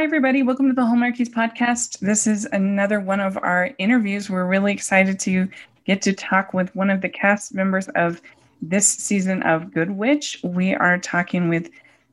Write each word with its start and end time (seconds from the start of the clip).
Hi, 0.00 0.04
everybody. 0.04 0.42
Welcome 0.42 0.66
to 0.68 0.72
the 0.72 0.80
Hallmarkies 0.80 1.28
podcast. 1.28 1.98
This 1.98 2.26
is 2.26 2.46
another 2.52 3.00
one 3.00 3.20
of 3.20 3.36
our 3.36 3.74
interviews. 3.76 4.30
We're 4.30 4.46
really 4.46 4.72
excited 4.72 5.20
to 5.20 5.46
get 5.84 6.00
to 6.00 6.14
talk 6.14 6.54
with 6.54 6.74
one 6.74 6.88
of 6.88 7.02
the 7.02 7.10
cast 7.10 7.52
members 7.52 7.86
of 7.88 8.22
this 8.62 8.88
season 8.88 9.42
of 9.42 9.74
Good 9.74 9.90
Witch. 9.90 10.40
We 10.42 10.74
are 10.74 10.96
talking 10.96 11.50
with 11.50 11.68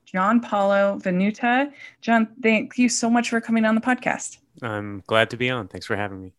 Gianpaolo 0.05 1.01
Venuta. 1.01 1.71
John, 2.01 2.27
thank 2.43 2.77
you 2.77 2.89
so 2.89 3.09
much 3.09 3.29
for 3.29 3.39
coming 3.39 3.63
on 3.63 3.73
the 3.73 3.79
podcast. 3.79 4.39
I'm 4.61 5.01
glad 5.07 5.29
to 5.29 5.37
be 5.37 5.49
on. 5.49 5.69
Thanks 5.69 5.85
for 5.85 5.95
having 5.95 6.21
me. 6.21 6.33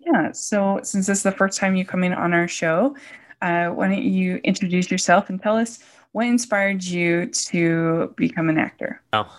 Yeah. 0.00 0.32
So, 0.32 0.80
since 0.82 1.06
this 1.06 1.20
is 1.20 1.24
the 1.24 1.32
first 1.32 1.58
time 1.58 1.76
you 1.76 1.86
coming 1.86 2.12
on 2.12 2.34
our 2.34 2.46
show, 2.46 2.94
uh, 3.40 3.68
why 3.68 3.88
don't 3.88 4.02
you 4.02 4.38
introduce 4.44 4.90
yourself 4.90 5.30
and 5.30 5.40
tell 5.40 5.56
us 5.56 5.78
what 6.12 6.26
inspired 6.26 6.82
you 6.82 7.26
to 7.26 8.12
become 8.16 8.48
an 8.48 8.58
actor? 8.58 9.02
Oh, 9.12 9.32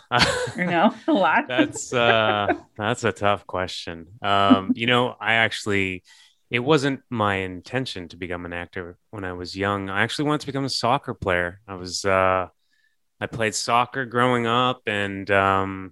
know, 0.58 0.94
a 1.08 1.14
lot. 1.14 1.48
that's 1.48 1.94
uh, 1.94 2.54
that's 2.78 3.04
a 3.04 3.12
tough 3.12 3.46
question. 3.46 4.08
Um, 4.22 4.72
you 4.76 4.88
know, 4.88 5.16
I 5.20 5.34
actually, 5.34 6.04
it 6.50 6.60
wasn't 6.60 7.02
my 7.10 7.36
intention 7.36 8.08
to 8.10 8.18
become 8.18 8.46
an 8.46 8.54
actor 8.54 8.98
when 9.10 9.26
I 9.26 9.34
was 9.34 9.56
young. 9.56 9.90
I 9.90 10.04
actually 10.04 10.26
wanted 10.26 10.42
to 10.42 10.48
become 10.48 10.66
a 10.66 10.70
soccer 10.70 11.14
player. 11.14 11.60
I 11.68 11.76
was, 11.76 12.06
uh, 12.06 12.48
I 13.20 13.28
played 13.28 13.54
soccer 13.54 14.06
growing 14.06 14.48
up, 14.48 14.84
and 14.88 15.30
um, 15.30 15.92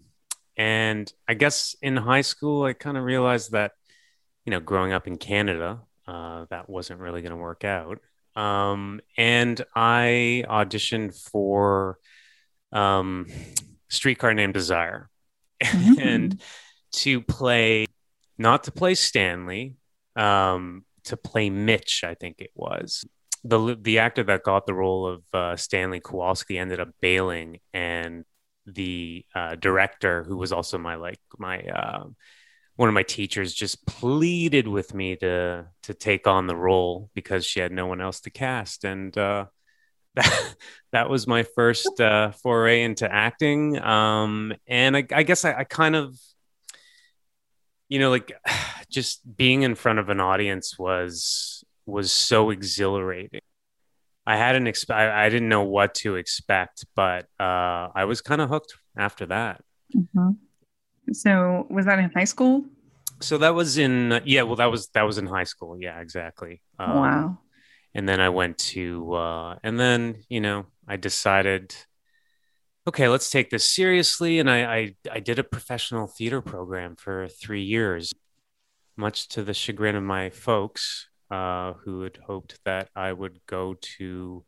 and 0.55 1.11
I 1.27 1.33
guess 1.33 1.75
in 1.81 1.97
high 1.97 2.21
school, 2.21 2.63
I 2.63 2.73
kind 2.73 2.97
of 2.97 3.03
realized 3.03 3.51
that, 3.51 3.71
you 4.45 4.51
know, 4.51 4.59
growing 4.59 4.93
up 4.93 5.07
in 5.07 5.17
Canada, 5.17 5.81
uh, 6.07 6.45
that 6.49 6.69
wasn't 6.69 6.99
really 6.99 7.21
going 7.21 7.31
to 7.31 7.37
work 7.37 7.63
out. 7.63 7.99
Um, 8.39 9.01
and 9.17 9.61
I 9.75 10.45
auditioned 10.47 11.19
for 11.29 11.99
um, 12.71 13.27
Streetcar 13.89 14.33
Named 14.33 14.53
Desire, 14.53 15.09
mm-hmm. 15.61 15.99
and 15.99 16.41
to 16.93 17.19
play, 17.21 17.85
not 18.37 18.63
to 18.63 18.71
play 18.71 18.95
Stanley, 18.95 19.75
um, 20.15 20.85
to 21.03 21.17
play 21.17 21.49
Mitch, 21.49 22.05
I 22.05 22.13
think 22.13 22.37
it 22.39 22.51
was. 22.55 23.03
The, 23.43 23.77
the 23.79 23.99
actor 23.99 24.23
that 24.23 24.43
got 24.43 24.65
the 24.65 24.73
role 24.73 25.05
of 25.05 25.23
uh, 25.33 25.57
Stanley 25.57 25.99
Kowalski 25.99 26.57
ended 26.57 26.79
up 26.79 26.89
bailing, 27.01 27.59
and 27.73 28.23
the 28.65 29.25
uh, 29.35 29.55
director, 29.55 30.23
who 30.23 30.37
was 30.37 30.53
also 30.53 30.77
my 30.77 30.95
like 30.95 31.19
my 31.37 31.59
uh, 31.59 32.05
one 32.79 32.87
of 32.87 32.95
my 32.95 33.03
teachers 33.03 33.53
just 33.53 33.85
pleaded 33.85 34.65
with 34.65 34.93
me 34.93 35.13
to 35.17 35.65
to 35.83 35.93
take 35.93 36.27
on 36.27 36.47
the 36.47 36.55
role 36.55 37.09
because 37.13 37.45
she 37.45 37.59
had 37.59 37.73
no 37.73 37.87
one 37.87 37.99
else 37.99 38.21
to 38.21 38.29
cast. 38.29 38.85
And 38.85 39.15
uh, 39.17 39.47
that 40.15 40.55
that 40.93 41.09
was 41.09 41.27
my 41.27 41.43
first 41.43 41.99
uh, 41.99 42.31
foray 42.31 42.83
into 42.83 43.13
acting. 43.13 43.77
Um, 43.77 44.53
and 44.65 44.95
I, 44.95 45.05
I 45.11 45.23
guess 45.23 45.43
I, 45.43 45.55
I, 45.55 45.63
kind 45.65 45.93
of 45.93 46.17
you 47.89 47.99
know 47.99 48.11
like 48.11 48.31
just 48.89 49.19
being 49.35 49.63
in 49.63 49.75
front 49.75 49.99
of 49.99 50.07
an 50.07 50.21
audience 50.21 50.79
was 50.79 51.65
was 51.85 52.13
so 52.13 52.49
exhilarating. 52.49 53.41
I 54.25 54.37
hadn't 54.37 54.67
exp- 54.67 54.95
I, 54.95 55.25
I 55.25 55.27
didn't 55.27 55.49
know 55.49 55.63
what 55.63 55.95
to 55.95 56.15
expect 56.15 56.85
but 56.95 57.25
uh, 57.41 57.89
I 57.93 58.05
was 58.05 58.21
kind 58.21 58.39
of 58.39 58.47
hooked 58.47 58.73
after 58.95 59.25
that. 59.25 59.65
Mm-hmm. 59.93 60.29
So 61.13 61.67
was 61.69 61.85
that 61.85 61.99
in 61.99 62.11
high 62.11 62.25
school? 62.25 62.65
So 63.21 63.37
that 63.39 63.53
was 63.53 63.77
in 63.77 64.21
yeah, 64.25 64.43
well 64.43 64.55
that 64.57 64.71
was 64.71 64.87
that 64.89 65.03
was 65.03 65.17
in 65.17 65.27
high 65.27 65.43
school. 65.43 65.77
Yeah, 65.79 65.99
exactly. 65.99 66.61
Um, 66.77 66.95
wow. 66.95 67.37
And 67.93 68.07
then 68.07 68.21
I 68.21 68.29
went 68.29 68.57
to 68.73 69.13
uh 69.13 69.55
and 69.63 69.79
then, 69.79 70.23
you 70.29 70.41
know, 70.41 70.67
I 70.87 70.97
decided 70.97 71.75
okay, 72.87 73.07
let's 73.07 73.29
take 73.29 73.49
this 73.49 73.69
seriously 73.69 74.39
and 74.39 74.49
I 74.49 74.75
I, 74.75 74.95
I 75.11 75.19
did 75.19 75.39
a 75.39 75.43
professional 75.43 76.07
theater 76.07 76.41
program 76.41 76.95
for 76.95 77.27
3 77.27 77.61
years 77.63 78.13
much 78.95 79.27
to 79.29 79.43
the 79.43 79.53
chagrin 79.53 79.95
of 79.95 80.03
my 80.03 80.29
folks 80.29 81.07
uh 81.31 81.73
who 81.83 82.01
had 82.03 82.17
hoped 82.25 82.59
that 82.65 82.89
I 82.95 83.11
would 83.13 83.39
go 83.47 83.75
to 83.97 84.45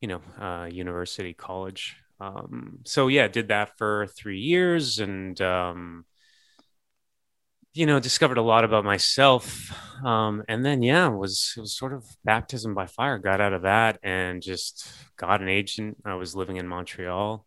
you 0.00 0.08
know, 0.08 0.22
uh 0.40 0.66
university 0.66 1.34
college 1.34 1.96
um, 2.20 2.78
so 2.84 3.08
yeah, 3.08 3.28
did 3.28 3.48
that 3.48 3.76
for 3.76 4.06
three 4.06 4.40
years 4.40 4.98
and 4.98 5.40
um, 5.40 6.04
you 7.72 7.86
know 7.86 7.98
discovered 7.98 8.38
a 8.38 8.42
lot 8.42 8.64
about 8.64 8.84
myself. 8.84 9.72
Um, 10.04 10.44
and 10.48 10.64
then 10.64 10.82
yeah, 10.82 11.08
was 11.08 11.54
it 11.56 11.60
was 11.60 11.76
sort 11.76 11.92
of 11.92 12.04
baptism 12.24 12.74
by 12.74 12.86
fire. 12.86 13.18
Got 13.18 13.40
out 13.40 13.52
of 13.52 13.62
that 13.62 13.98
and 14.02 14.40
just 14.40 14.88
got 15.16 15.42
an 15.42 15.48
agent. 15.48 15.98
I 16.04 16.14
was 16.14 16.36
living 16.36 16.56
in 16.56 16.68
Montreal 16.68 17.44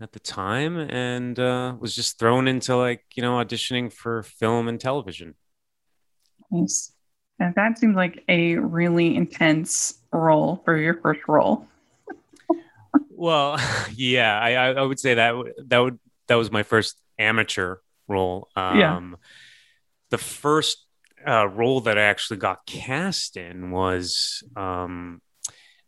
at 0.00 0.12
the 0.12 0.20
time 0.20 0.78
and 0.78 1.38
uh, 1.38 1.74
was 1.78 1.94
just 1.94 2.18
thrown 2.18 2.48
into 2.48 2.76
like 2.76 3.04
you 3.14 3.22
know 3.22 3.34
auditioning 3.34 3.92
for 3.92 4.22
film 4.22 4.68
and 4.68 4.80
television. 4.80 5.34
Nice. 6.50 6.92
And 7.40 7.54
that 7.54 7.78
seemed 7.78 7.94
like 7.94 8.24
a 8.28 8.56
really 8.56 9.14
intense 9.14 10.00
role 10.12 10.60
for 10.64 10.76
your 10.76 10.94
first 10.94 11.20
role. 11.28 11.68
Well, 13.18 13.58
yeah, 13.94 14.38
I, 14.38 14.52
I 14.54 14.82
would 14.82 15.00
say 15.00 15.14
that 15.14 15.34
that 15.66 15.78
would 15.78 15.98
that 16.28 16.36
was 16.36 16.50
my 16.50 16.62
first 16.62 16.96
amateur 17.18 17.76
role. 18.06 18.48
Um, 18.54 18.78
yeah. 18.78 19.00
The 20.10 20.18
first 20.18 20.86
uh, 21.26 21.48
role 21.48 21.80
that 21.82 21.98
I 21.98 22.02
actually 22.02 22.38
got 22.38 22.64
cast 22.64 23.36
in 23.36 23.70
was 23.70 24.42
um, 24.56 25.20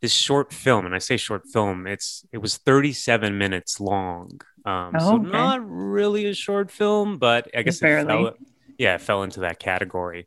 this 0.03 0.13
short 0.13 0.53
film, 0.53 0.87
and 0.87 0.95
I 0.95 0.99
say 0.99 1.17
short 1.17 1.47
film. 1.47 1.87
It's 1.87 2.27
it 2.33 2.39
was 2.39 2.57
37 2.59 3.39
minutes 3.39 3.81
long, 3.81 4.41
um, 4.65 4.93
oh, 4.97 4.99
so 4.99 5.15
okay. 5.17 5.31
not 5.31 5.61
really 5.65 6.27
a 6.27 6.35
short 6.35 6.71
film, 6.71 7.19
but 7.19 7.49
I 7.57 7.63
guess 7.63 7.81
it 7.81 8.07
fell, 8.07 8.35
yeah, 8.77 8.97
it 8.97 9.01
fell 9.01 9.23
into 9.23 9.41
that 9.41 9.59
category. 9.59 10.27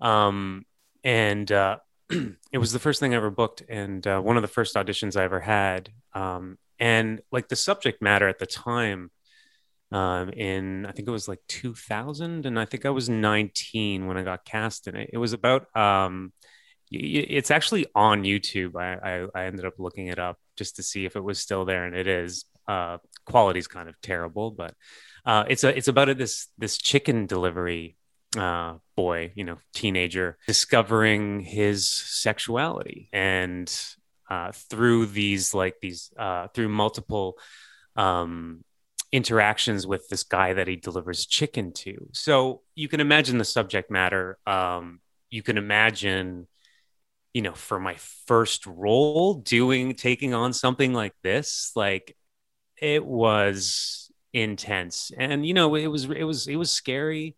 Um, 0.00 0.64
and 1.04 1.50
uh, 1.50 1.78
it 2.52 2.58
was 2.58 2.72
the 2.72 2.78
first 2.78 3.00
thing 3.00 3.12
I 3.12 3.16
ever 3.16 3.30
booked 3.30 3.62
and 3.68 4.04
uh, 4.06 4.20
one 4.20 4.36
of 4.36 4.42
the 4.42 4.48
first 4.48 4.74
auditions 4.74 5.18
I 5.18 5.24
ever 5.24 5.40
had. 5.40 5.90
Um, 6.12 6.58
and 6.78 7.20
like 7.30 7.48
the 7.48 7.56
subject 7.56 8.02
matter 8.02 8.28
at 8.28 8.38
the 8.38 8.46
time, 8.46 9.10
um, 9.92 10.30
in 10.30 10.86
I 10.86 10.92
think 10.92 11.08
it 11.08 11.12
was 11.12 11.28
like 11.28 11.40
2000, 11.48 12.46
and 12.46 12.58
I 12.58 12.64
think 12.64 12.86
I 12.86 12.90
was 12.90 13.08
19 13.08 14.06
when 14.06 14.16
I 14.16 14.22
got 14.22 14.44
cast 14.44 14.86
in 14.86 14.96
it. 14.96 15.10
It 15.12 15.18
was 15.18 15.32
about. 15.32 15.74
Um, 15.76 16.32
it's 16.92 17.52
actually 17.52 17.86
on 17.94 18.24
YouTube. 18.24 18.74
I, 18.74 18.94
I, 18.94 19.42
I 19.42 19.46
ended 19.46 19.64
up 19.64 19.74
looking 19.78 20.08
it 20.08 20.18
up 20.18 20.38
just 20.56 20.76
to 20.76 20.82
see 20.82 21.04
if 21.04 21.14
it 21.14 21.22
was 21.22 21.38
still 21.38 21.64
there, 21.64 21.84
and 21.84 21.94
it 21.94 22.06
is. 22.06 22.44
Uh, 22.68 22.98
quality's 23.26 23.66
kind 23.66 23.88
of 23.88 24.00
terrible, 24.00 24.52
but 24.52 24.74
uh, 25.24 25.44
it's 25.48 25.64
a 25.64 25.76
it's 25.76 25.88
about 25.88 26.08
a, 26.08 26.14
this 26.14 26.48
this 26.56 26.78
chicken 26.78 27.26
delivery 27.26 27.96
uh, 28.36 28.74
boy, 28.96 29.32
you 29.34 29.44
know, 29.44 29.58
teenager, 29.74 30.38
discovering 30.46 31.40
his 31.40 31.88
sexuality 31.88 33.08
and 33.12 33.72
uh, 34.28 34.52
through 34.52 35.06
these 35.06 35.52
like 35.54 35.80
these 35.80 36.12
uh, 36.16 36.48
through 36.48 36.68
multiple 36.68 37.36
um, 37.96 38.64
interactions 39.12 39.86
with 39.86 40.08
this 40.08 40.22
guy 40.22 40.52
that 40.52 40.68
he 40.68 40.76
delivers 40.76 41.26
chicken 41.26 41.72
to. 41.72 42.08
So 42.12 42.62
you 42.74 42.88
can 42.88 43.00
imagine 43.00 43.38
the 43.38 43.44
subject 43.44 43.90
matter. 43.90 44.38
Um, 44.46 45.00
you 45.30 45.42
can 45.42 45.58
imagine, 45.58 46.46
you 47.34 47.42
know, 47.42 47.54
for 47.54 47.80
my 47.80 47.96
first 48.26 48.66
role, 48.66 49.34
doing 49.34 49.94
taking 49.94 50.34
on 50.34 50.52
something 50.52 50.92
like 50.92 51.14
this, 51.22 51.72
like 51.74 52.16
it 52.80 53.04
was 53.04 54.10
intense, 54.32 55.10
and 55.16 55.44
you 55.44 55.54
know, 55.54 55.74
it 55.74 55.88
was 55.88 56.04
it 56.04 56.24
was 56.24 56.46
it 56.46 56.56
was 56.56 56.70
scary 56.70 57.34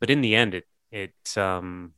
but 0.00 0.10
in 0.10 0.20
the 0.20 0.34
end, 0.34 0.54
it 0.54 0.64
it 0.90 1.38
um, 1.38 1.92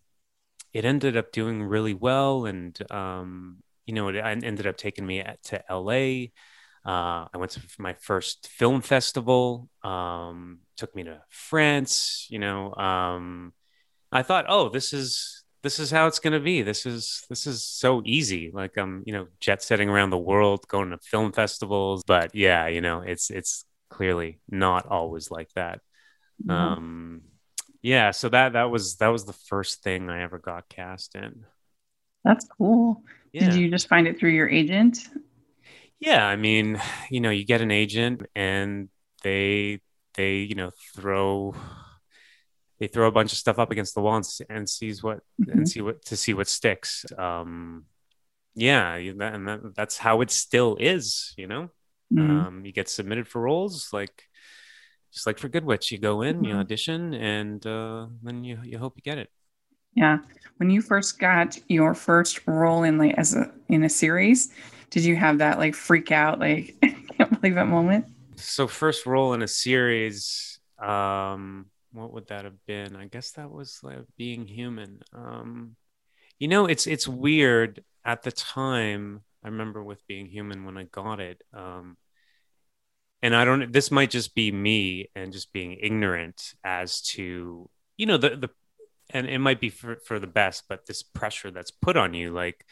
it 0.72 0.84
ended 0.84 1.16
up 1.16 1.32
doing 1.32 1.62
really 1.62 1.94
well, 1.94 2.46
and 2.46 2.78
um, 2.90 3.58
you 3.86 3.94
know, 3.94 4.08
it 4.08 4.16
ended 4.16 4.66
up 4.66 4.76
taking 4.76 5.06
me 5.06 5.24
to 5.44 5.72
L.A. 5.72 6.32
Uh, 6.86 7.26
I 7.32 7.36
went 7.36 7.52
to 7.52 7.62
my 7.78 7.94
first 7.94 8.48
film 8.48 8.80
festival. 8.82 9.68
Um, 9.82 10.60
took 10.76 10.94
me 10.94 11.04
to 11.04 11.22
France. 11.28 12.26
You 12.30 12.38
know, 12.38 12.74
um, 12.74 13.52
I 14.12 14.22
thought, 14.22 14.46
oh, 14.48 14.68
this 14.68 14.92
is 14.92 15.44
this 15.62 15.78
is 15.78 15.90
how 15.90 16.06
it's 16.06 16.18
going 16.18 16.32
to 16.32 16.40
be. 16.40 16.62
This 16.62 16.86
is 16.86 17.24
this 17.28 17.46
is 17.46 17.62
so 17.62 18.02
easy. 18.04 18.50
Like 18.52 18.76
I'm, 18.76 19.02
you 19.06 19.12
know, 19.12 19.26
jet 19.40 19.62
setting 19.62 19.88
around 19.88 20.10
the 20.10 20.18
world, 20.18 20.66
going 20.68 20.90
to 20.90 20.98
film 20.98 21.32
festivals. 21.32 22.04
But 22.06 22.34
yeah, 22.34 22.68
you 22.68 22.80
know, 22.80 23.00
it's 23.00 23.30
it's 23.30 23.64
clearly 23.90 24.40
not 24.48 24.86
always 24.86 25.30
like 25.30 25.52
that. 25.54 25.80
Mm-hmm. 26.42 26.50
Um, 26.50 27.22
yeah 27.82 28.10
so 28.10 28.28
that 28.28 28.54
that 28.54 28.70
was 28.70 28.96
that 28.96 29.08
was 29.08 29.24
the 29.24 29.32
first 29.32 29.82
thing 29.82 30.10
i 30.10 30.22
ever 30.22 30.38
got 30.38 30.68
cast 30.68 31.14
in 31.14 31.44
that's 32.24 32.46
cool 32.56 33.02
yeah. 33.32 33.44
did 33.46 33.54
you 33.54 33.70
just 33.70 33.88
find 33.88 34.06
it 34.06 34.18
through 34.18 34.30
your 34.30 34.48
agent 34.48 35.08
yeah 36.00 36.26
i 36.26 36.36
mean 36.36 36.80
you 37.10 37.20
know 37.20 37.30
you 37.30 37.44
get 37.44 37.60
an 37.60 37.70
agent 37.70 38.22
and 38.34 38.88
they 39.22 39.80
they 40.14 40.36
you 40.38 40.54
know 40.54 40.70
throw 40.94 41.54
they 42.78 42.86
throw 42.86 43.08
a 43.08 43.12
bunch 43.12 43.32
of 43.32 43.38
stuff 43.38 43.58
up 43.58 43.70
against 43.70 43.94
the 43.94 44.00
wall 44.00 44.16
and, 44.16 44.26
and 44.48 44.68
sees 44.68 45.02
what 45.02 45.18
mm-hmm. 45.40 45.50
and 45.50 45.68
see 45.68 45.80
what 45.80 46.04
to 46.04 46.16
see 46.16 46.34
what 46.34 46.48
sticks 46.48 47.04
um 47.16 47.84
yeah 48.54 48.94
and 48.94 49.48
that, 49.48 49.72
that's 49.74 49.98
how 49.98 50.20
it 50.20 50.30
still 50.30 50.76
is 50.78 51.34
you 51.36 51.46
know 51.46 51.70
mm-hmm. 52.12 52.30
um 52.30 52.64
you 52.64 52.72
get 52.72 52.88
submitted 52.88 53.26
for 53.26 53.42
roles 53.42 53.90
like 53.92 54.24
just 55.12 55.26
like 55.26 55.38
for 55.38 55.48
Good 55.48 55.64
Witch, 55.64 55.90
you 55.90 55.98
go 55.98 56.22
in, 56.22 56.36
mm-hmm. 56.36 56.44
you 56.44 56.54
audition, 56.54 57.14
and 57.14 57.64
uh, 57.66 58.06
then 58.22 58.44
you 58.44 58.58
you 58.64 58.78
hope 58.78 58.94
you 58.96 59.02
get 59.02 59.18
it. 59.18 59.30
Yeah. 59.94 60.18
When 60.58 60.70
you 60.70 60.82
first 60.82 61.18
got 61.18 61.58
your 61.68 61.94
first 61.94 62.46
role 62.46 62.82
in 62.82 62.98
like 62.98 63.14
as 63.16 63.34
a 63.34 63.50
in 63.68 63.84
a 63.84 63.88
series, 63.88 64.52
did 64.90 65.04
you 65.04 65.16
have 65.16 65.38
that 65.38 65.58
like 65.58 65.74
freak 65.74 66.12
out, 66.12 66.38
like 66.38 66.76
can't 67.16 67.40
believe 67.40 67.56
that 67.56 67.66
moment? 67.66 68.06
So 68.36 68.68
first 68.68 69.06
role 69.06 69.34
in 69.34 69.42
a 69.42 69.48
series, 69.48 70.60
um, 70.78 71.66
what 71.92 72.12
would 72.12 72.28
that 72.28 72.44
have 72.44 72.64
been? 72.66 72.96
I 72.96 73.06
guess 73.06 73.32
that 73.32 73.50
was 73.50 73.80
like 73.82 73.98
being 74.16 74.46
human. 74.46 75.00
Um, 75.12 75.76
you 76.38 76.48
know, 76.48 76.66
it's 76.66 76.86
it's 76.86 77.08
weird 77.08 77.82
at 78.04 78.22
the 78.22 78.32
time. 78.32 79.22
I 79.44 79.48
remember 79.48 79.82
with 79.82 80.06
being 80.06 80.26
human 80.26 80.64
when 80.64 80.76
I 80.76 80.84
got 80.84 81.20
it. 81.20 81.42
Um, 81.52 81.96
and 83.22 83.34
I 83.34 83.44
don't. 83.44 83.72
This 83.72 83.90
might 83.90 84.10
just 84.10 84.34
be 84.34 84.52
me 84.52 85.10
and 85.14 85.32
just 85.32 85.52
being 85.52 85.76
ignorant 85.80 86.54
as 86.62 87.02
to 87.02 87.68
you 87.96 88.06
know 88.06 88.16
the 88.16 88.30
the, 88.30 88.50
and 89.10 89.26
it 89.26 89.38
might 89.38 89.60
be 89.60 89.70
for 89.70 89.96
for 89.96 90.18
the 90.18 90.26
best, 90.26 90.64
but 90.68 90.86
this 90.86 91.02
pressure 91.02 91.50
that's 91.50 91.70
put 91.70 91.96
on 91.96 92.14
you, 92.14 92.30
like, 92.30 92.64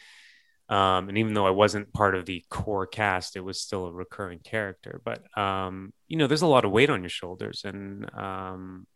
um, 0.69 1.09
and 1.09 1.17
even 1.17 1.33
though 1.33 1.47
I 1.47 1.51
wasn't 1.51 1.93
part 1.93 2.15
of 2.15 2.25
the 2.25 2.43
core 2.49 2.87
cast, 2.87 3.35
it 3.35 3.41
was 3.41 3.59
still 3.59 3.85
a 3.85 3.91
recurring 3.91 4.39
character. 4.39 5.01
But 5.03 5.25
um, 5.37 5.93
you 6.07 6.17
know, 6.17 6.27
there's 6.27 6.43
a 6.43 6.47
lot 6.47 6.65
of 6.65 6.71
weight 6.71 6.89
on 6.89 7.01
your 7.01 7.09
shoulders, 7.09 7.63
and 7.65 8.09
um, 8.15 8.87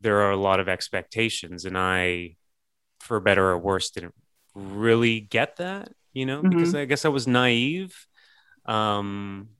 there 0.00 0.22
are 0.22 0.32
a 0.32 0.36
lot 0.36 0.58
of 0.58 0.68
expectations, 0.68 1.64
and 1.64 1.78
I, 1.78 2.36
for 3.00 3.20
better 3.20 3.50
or 3.50 3.58
worse, 3.58 3.90
didn't 3.90 4.14
really 4.54 5.20
get 5.20 5.56
that. 5.56 5.92
You 6.12 6.26
know, 6.26 6.40
mm-hmm. 6.40 6.48
because 6.48 6.74
I 6.74 6.86
guess 6.86 7.04
I 7.04 7.10
was 7.10 7.28
naive. 7.28 7.94
Um, 8.64 9.50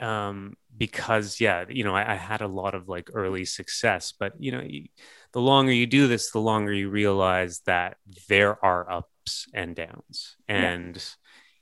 um, 0.00 0.56
because 0.76 1.40
yeah, 1.40 1.64
you 1.68 1.84
know, 1.84 1.94
I, 1.94 2.12
I, 2.12 2.14
had 2.14 2.40
a 2.40 2.48
lot 2.48 2.74
of 2.74 2.88
like 2.88 3.10
early 3.12 3.44
success, 3.44 4.12
but 4.18 4.32
you 4.38 4.52
know, 4.52 4.62
you, 4.62 4.86
the 5.32 5.40
longer 5.40 5.72
you 5.72 5.86
do 5.86 6.08
this, 6.08 6.30
the 6.30 6.40
longer 6.40 6.72
you 6.72 6.88
realize 6.88 7.60
that 7.66 7.98
there 8.28 8.62
are 8.64 8.90
ups 8.90 9.46
and 9.52 9.76
downs, 9.76 10.36
and 10.48 10.96
yeah. 10.96 11.02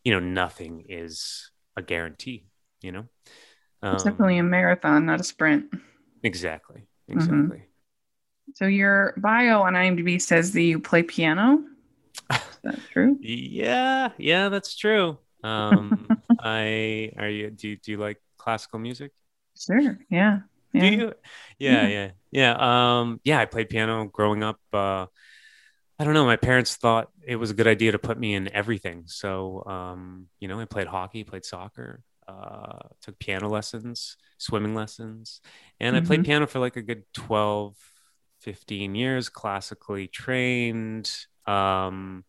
you 0.05 0.13
know, 0.13 0.21
nothing 0.21 0.85
is 0.89 1.51
a 1.77 1.83
guarantee. 1.83 2.47
You 2.81 2.93
know, 2.93 3.05
um, 3.83 3.95
it's 3.95 4.05
definitely 4.05 4.39
a 4.39 4.45
marathon, 4.45 5.07
not 5.07 5.21
a 5.21 5.25
sprint. 5.25 5.67
Exactly. 6.23 6.87
Mm-hmm. 7.11 7.19
Exactly. 7.19 7.59
Mm-hmm. 7.59 8.53
So 8.55 8.67
your 8.67 9.15
bio 9.19 9.63
on 9.63 9.75
IMDb 9.75 10.21
says 10.21 10.53
that 10.53 10.63
you 10.63 10.79
play 10.79 11.03
piano. 11.03 11.63
Is 12.31 12.39
that 12.63 12.79
true? 12.93 13.19
yeah, 13.21 14.11
yeah, 14.17 14.49
that's 14.49 14.77
true. 14.77 15.19
Um, 15.43 16.09
I 16.41 17.13
are 17.17 17.29
you 17.29 17.51
do 17.51 17.77
do 17.77 17.93
you 17.93 17.99
like 17.99 18.21
classical 18.49 18.79
music? 18.79 19.13
Sure. 19.59 19.99
Yeah. 20.09 20.39
Yeah. 20.73 20.85
You, 20.85 21.13
yeah, 21.59 21.87
yeah, 21.87 21.89
yeah, 21.89 22.11
yeah. 22.31 23.01
Um, 23.01 23.21
yeah, 23.25 23.41
I 23.41 23.45
played 23.45 23.69
piano 23.69 24.07
growing 24.07 24.43
up. 24.43 24.59
Uh, 24.73 25.05
I 25.99 26.05
don't 26.05 26.15
know. 26.15 26.25
My 26.25 26.37
parents 26.37 26.77
thought 26.77 27.11
it 27.27 27.37
was 27.37 27.51
a 27.51 27.55
good 27.55 27.67
idea 27.67 27.93
to 27.93 27.99
put 27.99 28.19
me 28.19 28.35
in 28.35 28.51
everything. 28.55 29.03
So, 29.05 29.65
um, 29.67 30.29
you 30.41 30.49
know, 30.49 30.59
I 30.59 30.65
played 30.65 30.87
hockey, 30.87 31.25
played 31.25 31.45
soccer, 31.45 32.03
uh, 32.27 32.89
took 33.03 33.19
piano 33.19 33.51
lessons, 33.51 34.17
swimming 34.39 34.75
lessons, 34.75 35.43
and 35.79 35.95
mm-hmm. 35.95 36.05
I 36.05 36.07
played 36.07 36.21
mm-hmm. 36.21 36.27
piano 36.27 36.47
for 36.47 36.59
like 36.59 36.77
a 36.77 36.83
good 36.83 37.03
12, 37.13 37.77
15 38.41 38.95
years, 38.95 39.29
classically 39.29 40.07
trained. 40.07 41.11
Um, 41.47 42.25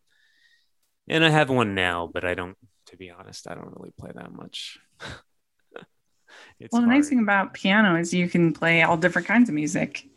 and 1.08 1.24
I 1.24 1.30
have 1.30 1.50
one 1.50 1.76
now, 1.76 2.10
but 2.14 2.26
I 2.26 2.34
don't, 2.34 2.58
to 2.88 2.98
be 2.98 3.10
honest, 3.10 3.50
I 3.50 3.56
don't 3.56 3.74
really 3.78 3.94
play 3.98 4.12
that 4.14 4.34
much. 4.34 4.80
It's 6.60 6.72
well, 6.72 6.82
the 6.82 6.88
hard. 6.88 6.98
nice 6.98 7.10
thing 7.10 7.20
about 7.20 7.54
piano 7.54 7.96
is 8.00 8.14
you 8.14 8.30
can 8.30 8.54
play 8.54 8.84
all 8.84 8.98
different 8.98 9.28
kinds 9.28 9.50
of 9.50 9.56
music. 9.56 10.08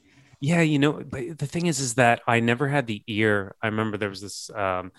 Yeah, 0.40 0.60
you 0.62 0.78
know, 0.78 0.92
but 1.04 1.38
the 1.38 1.46
thing 1.46 1.66
is, 1.66 1.78
is 1.78 1.94
that 1.94 2.20
I 2.26 2.40
never 2.40 2.68
had 2.68 2.86
the 2.86 3.02
ear. 3.06 3.54
I 3.62 3.68
remember 3.68 3.96
there 3.96 4.08
was 4.08 4.20
this 4.20 4.50
um, 4.50 4.90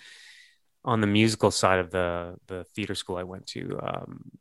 on 0.85 1.01
the 1.01 1.07
musical 1.07 1.51
side 1.51 1.79
of 1.79 1.91
the 1.91 2.35
the 2.47 2.63
theater 2.75 2.95
school 2.95 3.17
I 3.17 3.23
went 3.23 3.47
to. 3.47 3.79
Um, 3.83 4.31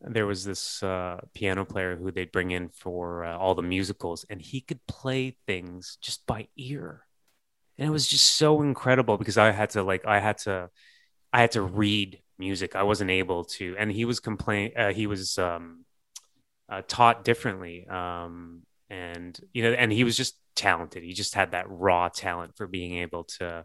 there 0.00 0.26
was 0.26 0.44
this 0.44 0.82
uh, 0.82 1.20
piano 1.34 1.64
player 1.64 1.96
who 1.96 2.10
they'd 2.12 2.32
bring 2.32 2.50
in 2.52 2.68
for 2.70 3.24
uh, 3.24 3.36
all 3.36 3.54
the 3.54 3.62
musicals, 3.62 4.24
and 4.30 4.40
he 4.40 4.60
could 4.60 4.86
play 4.86 5.36
things 5.46 5.98
just 6.00 6.26
by 6.26 6.48
ear, 6.56 7.04
and 7.76 7.86
it 7.86 7.90
was 7.90 8.06
just 8.08 8.36
so 8.36 8.62
incredible 8.62 9.18
because 9.18 9.36
I 9.38 9.50
had 9.50 9.70
to 9.70 9.82
like 9.82 10.06
I 10.06 10.18
had 10.20 10.38
to 10.38 10.70
I 11.32 11.40
had 11.42 11.52
to 11.52 11.62
read 11.62 12.22
music. 12.38 12.74
I 12.76 12.84
wasn't 12.84 13.10
able 13.10 13.44
to, 13.44 13.76
and 13.78 13.92
he 13.92 14.04
was 14.06 14.20
complain. 14.20 14.72
Uh, 14.76 14.92
he 14.92 15.06
was 15.06 15.36
um, 15.38 15.84
uh, 16.68 16.82
taught 16.86 17.24
differently. 17.24 17.86
Um, 17.86 18.62
and 18.90 19.38
you 19.52 19.62
know, 19.62 19.72
and 19.72 19.92
he 19.92 20.04
was 20.04 20.16
just 20.16 20.38
talented. 20.54 21.02
He 21.02 21.12
just 21.12 21.34
had 21.34 21.52
that 21.52 21.66
raw 21.68 22.08
talent 22.08 22.56
for 22.56 22.66
being 22.66 22.98
able 22.98 23.24
to 23.38 23.64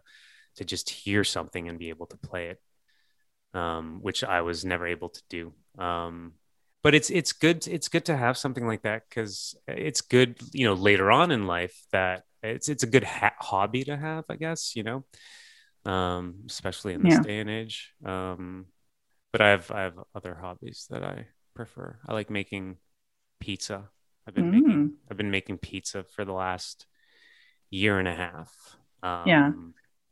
to 0.56 0.64
just 0.64 0.90
hear 0.90 1.24
something 1.24 1.68
and 1.68 1.78
be 1.78 1.88
able 1.88 2.06
to 2.06 2.16
play 2.16 2.48
it, 2.48 3.58
um, 3.58 3.98
which 4.02 4.22
I 4.22 4.42
was 4.42 4.64
never 4.64 4.86
able 4.86 5.08
to 5.08 5.22
do. 5.28 5.52
Um, 5.78 6.34
but 6.84 6.94
it's 6.94 7.10
it's 7.10 7.32
good 7.32 7.66
it's 7.66 7.88
good 7.88 8.04
to 8.04 8.16
have 8.16 8.36
something 8.36 8.66
like 8.66 8.82
that 8.82 9.02
because 9.08 9.56
it's 9.66 10.02
good 10.02 10.38
you 10.52 10.66
know 10.66 10.74
later 10.74 11.10
on 11.10 11.30
in 11.32 11.46
life 11.46 11.74
that 11.90 12.22
it's 12.42 12.68
it's 12.68 12.84
a 12.84 12.86
good 12.86 13.04
ha- 13.04 13.34
hobby 13.40 13.82
to 13.84 13.96
have 13.96 14.24
I 14.28 14.36
guess 14.36 14.76
you 14.76 14.84
know 14.84 15.04
um, 15.90 16.44
especially 16.46 16.92
in 16.92 17.02
this 17.02 17.14
yeah. 17.14 17.22
day 17.22 17.38
and 17.40 17.50
age 17.50 17.90
um, 18.04 18.66
but 19.32 19.40
I 19.40 19.48
have 19.48 19.70
I 19.70 19.80
have 19.80 19.98
other 20.14 20.34
hobbies 20.34 20.86
that 20.90 21.02
I 21.02 21.26
prefer 21.54 21.98
I 22.06 22.12
like 22.12 22.28
making 22.28 22.76
pizza. 23.44 23.90
I've 24.26 24.34
been 24.34 24.50
mm. 24.50 24.52
making 24.52 24.92
I've 25.10 25.16
been 25.18 25.30
making 25.30 25.58
pizza 25.58 26.02
for 26.02 26.24
the 26.24 26.32
last 26.32 26.86
year 27.68 27.98
and 27.98 28.08
a 28.08 28.14
half. 28.14 28.76
Um, 29.02 29.22
yeah, 29.26 29.52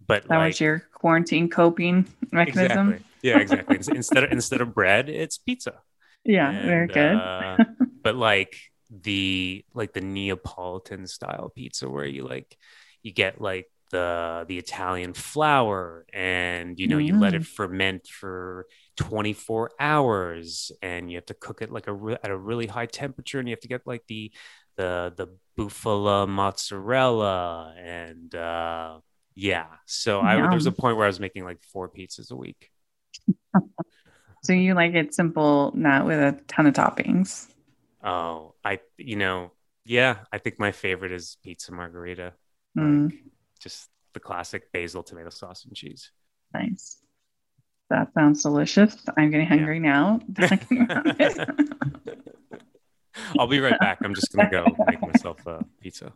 but 0.07 0.29
that 0.29 0.37
like, 0.37 0.49
was 0.49 0.61
your 0.61 0.83
quarantine 0.93 1.49
coping 1.49 2.07
mechanism. 2.31 2.93
Exactly. 2.93 3.07
Yeah, 3.23 3.39
exactly. 3.39 3.79
instead 3.97 4.25
of 4.25 4.33
instead 4.33 4.61
of 4.61 4.75
bread, 4.75 5.09
it's 5.09 5.39
pizza. 5.39 5.81
Yeah, 6.25 6.51
and, 6.51 6.67
very 6.67 6.87
good. 6.89 7.17
uh, 7.17 7.57
but 8.03 8.17
like 8.17 8.59
the 8.91 9.65
like 9.73 9.95
the 9.95 10.03
Neapolitan 10.03 11.07
style 11.07 11.51
pizza 11.55 11.89
where 11.89 12.05
you 12.05 12.27
like 12.29 12.59
you 13.03 13.13
get 13.13 13.41
like 13.41 13.71
the 13.91 14.45
the 14.47 14.59
Italian 14.59 15.15
flour 15.15 16.05
and 16.13 16.79
you 16.79 16.87
know 16.87 16.99
mm. 16.99 17.07
you 17.07 17.19
let 17.19 17.35
it 17.35 17.43
mm. 17.43 17.47
ferment 17.47 18.07
for 18.07 18.67
24 18.97 19.73
hours 19.81 20.71
and 20.83 21.11
you 21.11 21.17
have 21.17 21.27
to 21.27 21.35
cook 21.35 21.63
it 21.63 21.73
like 21.73 21.87
a 21.87 22.19
at 22.23 22.31
a 22.31 22.37
really 22.37 22.67
high 22.67 22.87
temperature 22.87 23.39
and 23.39 23.49
you 23.49 23.53
have 23.53 23.61
to 23.61 23.69
get 23.69 23.87
like 23.87 24.03
the 24.07 24.31
the 24.77 25.13
the 25.17 25.29
bufala 25.59 26.29
mozzarella 26.29 27.75
and 27.79 28.35
uh 28.35 28.99
yeah. 29.35 29.67
So 29.87 30.21
i 30.21 30.37
there 30.37 30.51
was 30.51 30.67
a 30.67 30.73
point 30.73 30.97
where 30.97 31.07
i 31.07 31.09
was 31.09 31.21
making 31.21 31.45
like 31.45 31.63
four 31.73 31.89
pizzas 31.89 32.31
a 32.31 32.37
week. 32.37 32.71
So 34.45 34.53
you 34.53 34.75
like 34.75 34.95
it 34.95 35.15
simple 35.15 35.71
not 35.73 36.05
with 36.05 36.19
a 36.19 36.37
ton 36.49 36.67
of 36.67 36.75
toppings? 36.75 37.47
Oh 38.03 38.55
i 38.65 38.81
you 38.99 39.15
know 39.15 39.53
yeah 39.85 40.17
i 40.33 40.39
think 40.39 40.59
my 40.59 40.73
favorite 40.73 41.13
is 41.13 41.37
pizza 41.45 41.71
margherita 41.71 42.33
mm. 42.77 43.05
like, 43.05 43.21
just 43.61 43.89
the 44.15 44.21
classic 44.21 44.73
basil 44.73 45.05
tomato 45.05 45.31
sauce 45.31 45.65
and 45.65 45.77
cheese. 45.77 46.11
Nice 46.53 46.99
that 47.93 48.13
sounds 48.15 48.43
delicious. 48.43 48.97
I'm 49.17 49.31
getting 49.31 49.47
hungry 49.47 49.77
yeah. 49.77 50.19
now. 50.19 50.21
I'll 53.39 53.47
be 53.47 53.61
right 53.61 53.79
back. 53.79 53.99
I'm 54.03 54.15
just 54.15 54.33
going 54.33 54.49
to 54.49 54.51
go 54.51 54.67
make 54.87 55.03
myself 55.03 55.47
a 55.47 55.63
pizza. 55.81 56.13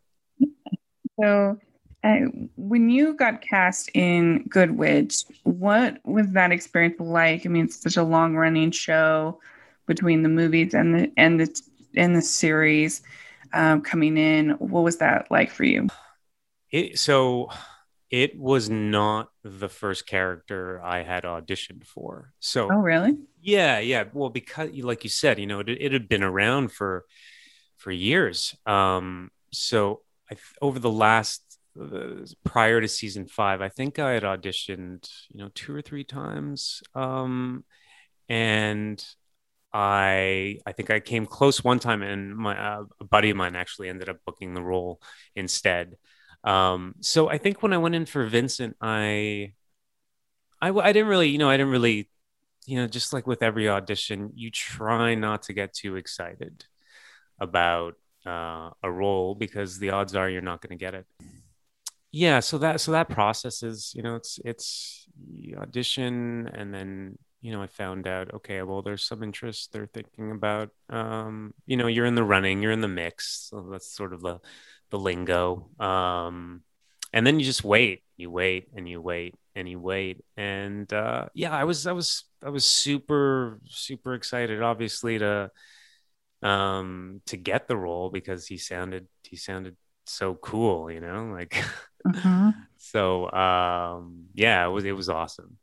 So, 1.20 1.58
uh, 2.02 2.16
when 2.56 2.88
you 2.88 3.14
got 3.14 3.42
cast 3.42 3.90
in 3.92 4.46
Good 4.48 4.70
Witch, 4.70 5.24
what 5.42 5.98
was 6.04 6.30
that 6.30 6.50
experience 6.50 6.98
like? 6.98 7.44
I 7.44 7.50
mean, 7.50 7.66
it's 7.66 7.82
such 7.82 7.98
a 7.98 8.02
long 8.02 8.34
running 8.34 8.70
show 8.70 9.38
between 9.86 10.22
the 10.22 10.28
movies 10.30 10.72
and 10.72 10.94
the 10.94 11.12
and 11.18 11.38
the 11.38 11.60
and 11.94 12.16
the 12.16 12.22
series 12.22 13.02
um, 13.52 13.82
coming 13.82 14.16
in. 14.16 14.50
What 14.52 14.82
was 14.82 14.96
that 14.98 15.30
like 15.30 15.50
for 15.50 15.64
you? 15.64 15.88
It, 16.70 16.98
so 16.98 17.50
it 18.10 18.38
was 18.38 18.70
not 18.70 19.30
the 19.42 19.68
first 19.68 20.06
character 20.06 20.80
I 20.82 21.02
had 21.02 21.24
auditioned 21.24 21.86
for. 21.86 22.32
So, 22.40 22.68
oh, 22.72 22.78
really? 22.78 23.16
Yeah, 23.40 23.78
yeah. 23.78 24.04
Well, 24.12 24.30
because, 24.30 24.70
like 24.78 25.04
you 25.04 25.10
said, 25.10 25.38
you 25.38 25.46
know, 25.46 25.60
it, 25.60 25.68
it 25.68 25.92
had 25.92 26.08
been 26.08 26.22
around 26.22 26.72
for 26.72 27.04
for 27.76 27.90
years. 27.90 28.54
Um, 28.64 29.30
so, 29.52 30.02
I, 30.30 30.36
over 30.62 30.78
the 30.78 30.90
last 30.90 31.42
uh, 31.80 32.24
prior 32.44 32.80
to 32.80 32.88
season 32.88 33.26
five, 33.26 33.60
I 33.60 33.68
think 33.68 33.98
I 33.98 34.12
had 34.12 34.22
auditioned, 34.22 35.08
you 35.32 35.40
know, 35.40 35.50
two 35.54 35.74
or 35.74 35.82
three 35.82 36.04
times, 36.04 36.82
um, 36.94 37.64
and 38.28 39.04
I 39.72 40.58
I 40.64 40.72
think 40.72 40.90
I 40.90 41.00
came 41.00 41.26
close 41.26 41.62
one 41.62 41.80
time, 41.80 42.02
and 42.02 42.36
my 42.36 42.56
uh, 42.56 42.84
a 43.00 43.04
buddy 43.04 43.30
of 43.30 43.36
mine 43.36 43.56
actually 43.56 43.88
ended 43.88 44.08
up 44.08 44.18
booking 44.24 44.54
the 44.54 44.62
role 44.62 45.00
instead. 45.34 45.96
Um, 46.46 46.94
so 47.00 47.28
I 47.28 47.38
think 47.38 47.62
when 47.62 47.72
I 47.72 47.78
went 47.78 47.96
in 47.96 48.06
for 48.06 48.24
Vincent, 48.26 48.76
I, 48.80 49.52
I, 50.62 50.70
I 50.70 50.92
didn't 50.92 51.08
really, 51.08 51.28
you 51.28 51.38
know, 51.38 51.50
I 51.50 51.56
didn't 51.56 51.72
really, 51.72 52.08
you 52.66 52.76
know, 52.76 52.86
just 52.86 53.12
like 53.12 53.26
with 53.26 53.42
every 53.42 53.68
audition, 53.68 54.30
you 54.34 54.50
try 54.50 55.14
not 55.16 55.42
to 55.42 55.52
get 55.52 55.74
too 55.74 55.96
excited 55.96 56.64
about 57.38 57.96
uh, 58.24 58.70
a 58.82 58.90
role 58.90 59.34
because 59.34 59.78
the 59.78 59.90
odds 59.90 60.14
are 60.14 60.30
you're 60.30 60.40
not 60.40 60.60
going 60.60 60.76
to 60.76 60.82
get 60.82 60.94
it. 60.94 61.06
Yeah, 62.12 62.40
so 62.40 62.56
that 62.58 62.80
so 62.80 62.92
that 62.92 63.10
process 63.10 63.62
is 63.62 63.92
you 63.94 64.02
know 64.02 64.14
it's 64.14 64.38
it's 64.44 65.06
audition 65.58 66.48
and 66.54 66.72
then 66.72 67.18
you 67.42 67.52
know 67.52 67.62
I 67.62 67.66
found 67.66 68.06
out 68.06 68.32
okay 68.34 68.62
well 68.62 68.80
there's 68.80 69.04
some 69.04 69.22
interest 69.22 69.72
they're 69.72 69.90
thinking 69.92 70.30
about 70.30 70.70
um, 70.88 71.52
you 71.66 71.76
know 71.76 71.88
you're 71.88 72.06
in 72.06 72.14
the 72.14 72.24
running 72.24 72.62
you're 72.62 72.72
in 72.72 72.80
the 72.80 72.88
mix 72.88 73.48
so 73.50 73.68
that's 73.70 73.90
sort 73.94 74.14
of 74.14 74.22
the 74.22 74.40
the 74.90 74.98
lingo 74.98 75.68
um, 75.78 76.62
and 77.12 77.26
then 77.26 77.38
you 77.38 77.44
just 77.44 77.64
wait 77.64 78.02
you 78.16 78.30
wait 78.30 78.68
and 78.74 78.88
you 78.88 79.00
wait 79.00 79.34
and 79.54 79.68
you 79.68 79.78
wait 79.78 80.22
and 80.36 80.92
uh, 80.92 81.26
yeah 81.34 81.54
I 81.54 81.64
was 81.64 81.86
I 81.86 81.92
was 81.92 82.24
I 82.44 82.50
was 82.50 82.64
super 82.64 83.60
super 83.68 84.14
excited 84.14 84.62
obviously 84.62 85.18
to 85.18 85.50
um 86.42 87.22
to 87.26 87.36
get 87.36 87.66
the 87.66 87.76
role 87.76 88.10
because 88.10 88.46
he 88.46 88.58
sounded 88.58 89.08
he 89.22 89.36
sounded 89.36 89.76
so 90.04 90.34
cool 90.34 90.90
you 90.90 91.00
know 91.00 91.32
like 91.32 91.64
mm-hmm. 92.06 92.50
so 92.76 93.30
um 93.32 94.26
yeah 94.34 94.66
it 94.66 94.70
was 94.70 94.84
it 94.84 94.92
was 94.92 95.08
awesome. 95.08 95.56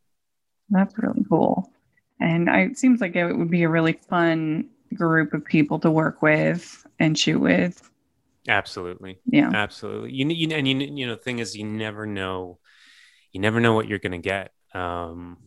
That's 0.70 0.98
really 0.98 1.24
cool. 1.30 1.72
And 2.20 2.50
I, 2.50 2.62
it 2.62 2.77
seems 2.77 3.01
like 3.01 3.15
it 3.15 3.34
would 3.34 3.51
be 3.51 3.63
a 3.63 3.70
really 3.70 3.94
fun 3.94 4.70
group 4.94 5.34
of 5.34 5.46
people 5.46 5.80
to 5.80 5.92
work 5.92 6.22
with 6.22 6.86
and 7.00 7.18
shoot 7.18 7.39
with 7.39 7.89
absolutely 8.48 9.20
yeah 9.26 9.50
absolutely 9.54 10.12
you, 10.12 10.28
you 10.28 10.56
and 10.56 10.68
you 10.68 10.76
you 10.78 11.08
know 11.08 11.16
the 11.16 11.22
thing 11.22 11.40
is 11.40 11.56
you 11.56 11.66
never 11.66 12.06
know 12.06 12.60
you 13.32 13.40
never 13.40 13.60
know 13.60 13.74
what 13.74 13.88
you're 13.88 14.00
gonna 14.00 14.18
get 14.18 14.52
um 14.74 15.38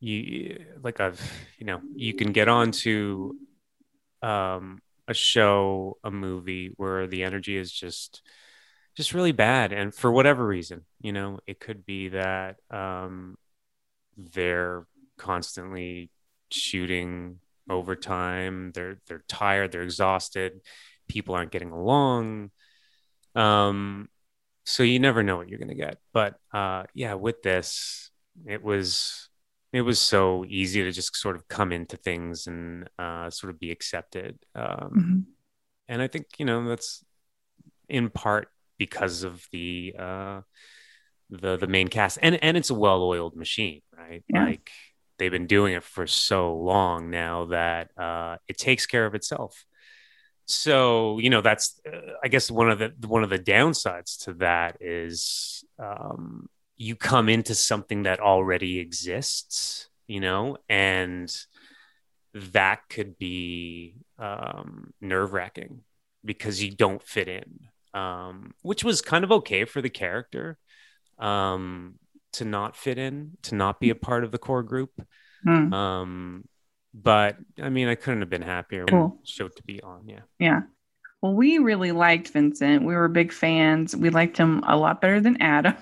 you 0.00 0.64
like 0.82 1.00
i've 1.00 1.20
you 1.58 1.66
know 1.66 1.80
you 1.96 2.14
can 2.14 2.32
get 2.32 2.48
on 2.48 2.70
to 2.70 3.36
um, 4.24 4.80
a 5.06 5.14
show, 5.14 5.98
a 6.02 6.10
movie 6.10 6.72
where 6.76 7.06
the 7.06 7.24
energy 7.24 7.56
is 7.56 7.70
just 7.70 8.22
just 8.96 9.12
really 9.12 9.32
bad, 9.32 9.72
and 9.72 9.94
for 9.94 10.10
whatever 10.10 10.46
reason, 10.46 10.84
you 11.00 11.12
know, 11.12 11.40
it 11.46 11.58
could 11.58 11.84
be 11.84 12.10
that 12.10 12.56
um, 12.70 13.36
they're 14.16 14.86
constantly 15.18 16.10
shooting 16.50 17.40
overtime. 17.68 18.70
They're 18.72 18.98
they're 19.06 19.24
tired. 19.28 19.72
They're 19.72 19.82
exhausted. 19.82 20.60
People 21.08 21.34
aren't 21.34 21.52
getting 21.52 21.70
along. 21.70 22.50
Um, 23.34 24.08
so 24.64 24.82
you 24.82 24.98
never 24.98 25.22
know 25.22 25.36
what 25.36 25.48
you're 25.48 25.58
gonna 25.58 25.74
get. 25.74 25.98
But 26.12 26.36
uh, 26.52 26.84
yeah, 26.94 27.14
with 27.14 27.42
this, 27.42 28.10
it 28.46 28.62
was 28.62 29.28
it 29.72 29.82
was 29.82 30.00
so 30.00 30.44
easy 30.48 30.82
to 30.82 30.92
just 30.92 31.16
sort 31.16 31.36
of 31.36 31.48
come 31.48 31.72
into 31.72 31.96
things 31.96 32.46
and 32.46 32.88
uh, 32.98 33.28
sort 33.30 33.50
of 33.52 33.58
be 33.58 33.70
accepted. 33.70 34.38
Um, 34.54 34.64
mm-hmm. 34.64 35.18
And 35.88 36.00
I 36.00 36.06
think 36.06 36.26
you 36.38 36.46
know 36.46 36.68
that's 36.68 37.04
in 37.88 38.08
part 38.08 38.48
because 38.78 39.22
of 39.22 39.46
the 39.52 39.94
uh, 39.98 40.40
the 41.30 41.56
the 41.56 41.66
main 41.66 41.88
cast, 41.88 42.18
and 42.22 42.42
and 42.42 42.56
it's 42.56 42.70
a 42.70 42.74
well-oiled 42.74 43.36
machine, 43.36 43.82
right? 43.96 44.24
Yeah. 44.28 44.44
Like 44.44 44.70
they've 45.18 45.30
been 45.30 45.46
doing 45.46 45.74
it 45.74 45.84
for 45.84 46.06
so 46.06 46.56
long 46.56 47.10
now 47.10 47.46
that 47.46 47.90
uh, 47.98 48.36
it 48.48 48.58
takes 48.58 48.86
care 48.86 49.06
of 49.06 49.14
itself. 49.14 49.64
So 50.46 51.18
you 51.18 51.30
know 51.30 51.40
that's 51.40 51.80
uh, 51.86 52.12
I 52.22 52.28
guess 52.28 52.50
one 52.50 52.70
of 52.70 52.78
the 52.78 52.92
one 53.06 53.24
of 53.24 53.30
the 53.30 53.38
downsides 53.38 54.24
to 54.24 54.34
that 54.34 54.76
is 54.80 55.64
um, 55.78 56.48
you 56.76 56.96
come 56.96 57.28
into 57.28 57.54
something 57.54 58.02
that 58.02 58.20
already 58.20 58.78
exists, 58.78 59.88
you 60.06 60.20
know, 60.20 60.58
and 60.68 61.34
that 62.34 62.80
could 62.88 63.16
be 63.16 63.96
um, 64.18 64.92
nerve 65.00 65.32
wracking 65.32 65.80
because 66.24 66.62
you 66.62 66.72
don't 66.72 67.02
fit 67.02 67.28
in, 67.28 67.60
um, 67.94 68.52
which 68.62 68.82
was 68.82 69.00
kind 69.00 69.24
of 69.24 69.32
okay 69.32 69.64
for 69.64 69.80
the 69.80 69.90
character 69.90 70.58
um, 71.18 71.94
to 72.32 72.44
not 72.44 72.76
fit 72.76 72.98
in, 72.98 73.32
to 73.42 73.54
not 73.54 73.78
be 73.78 73.90
a 73.90 73.94
part 73.94 74.24
of 74.24 74.32
the 74.32 74.38
core 74.38 74.62
group. 74.62 74.90
Mm. 75.46 75.72
But 76.94 77.36
I 77.60 77.70
mean, 77.70 77.88
I 77.88 77.96
couldn't 77.96 78.20
have 78.20 78.30
been 78.30 78.42
happier 78.42 78.84
cool. 78.86 79.18
show 79.24 79.48
to 79.48 79.62
be 79.64 79.82
on. 79.82 80.08
Yeah. 80.08 80.20
Yeah. 80.38 80.62
Well, 81.20 81.34
we 81.34 81.58
really 81.58 81.90
liked 81.90 82.28
Vincent. 82.28 82.84
We 82.84 82.94
were 82.94 83.08
big 83.08 83.32
fans. 83.32 83.96
We 83.96 84.10
liked 84.10 84.36
him 84.36 84.62
a 84.66 84.76
lot 84.76 85.00
better 85.00 85.20
than 85.20 85.40
Adam. 85.40 85.74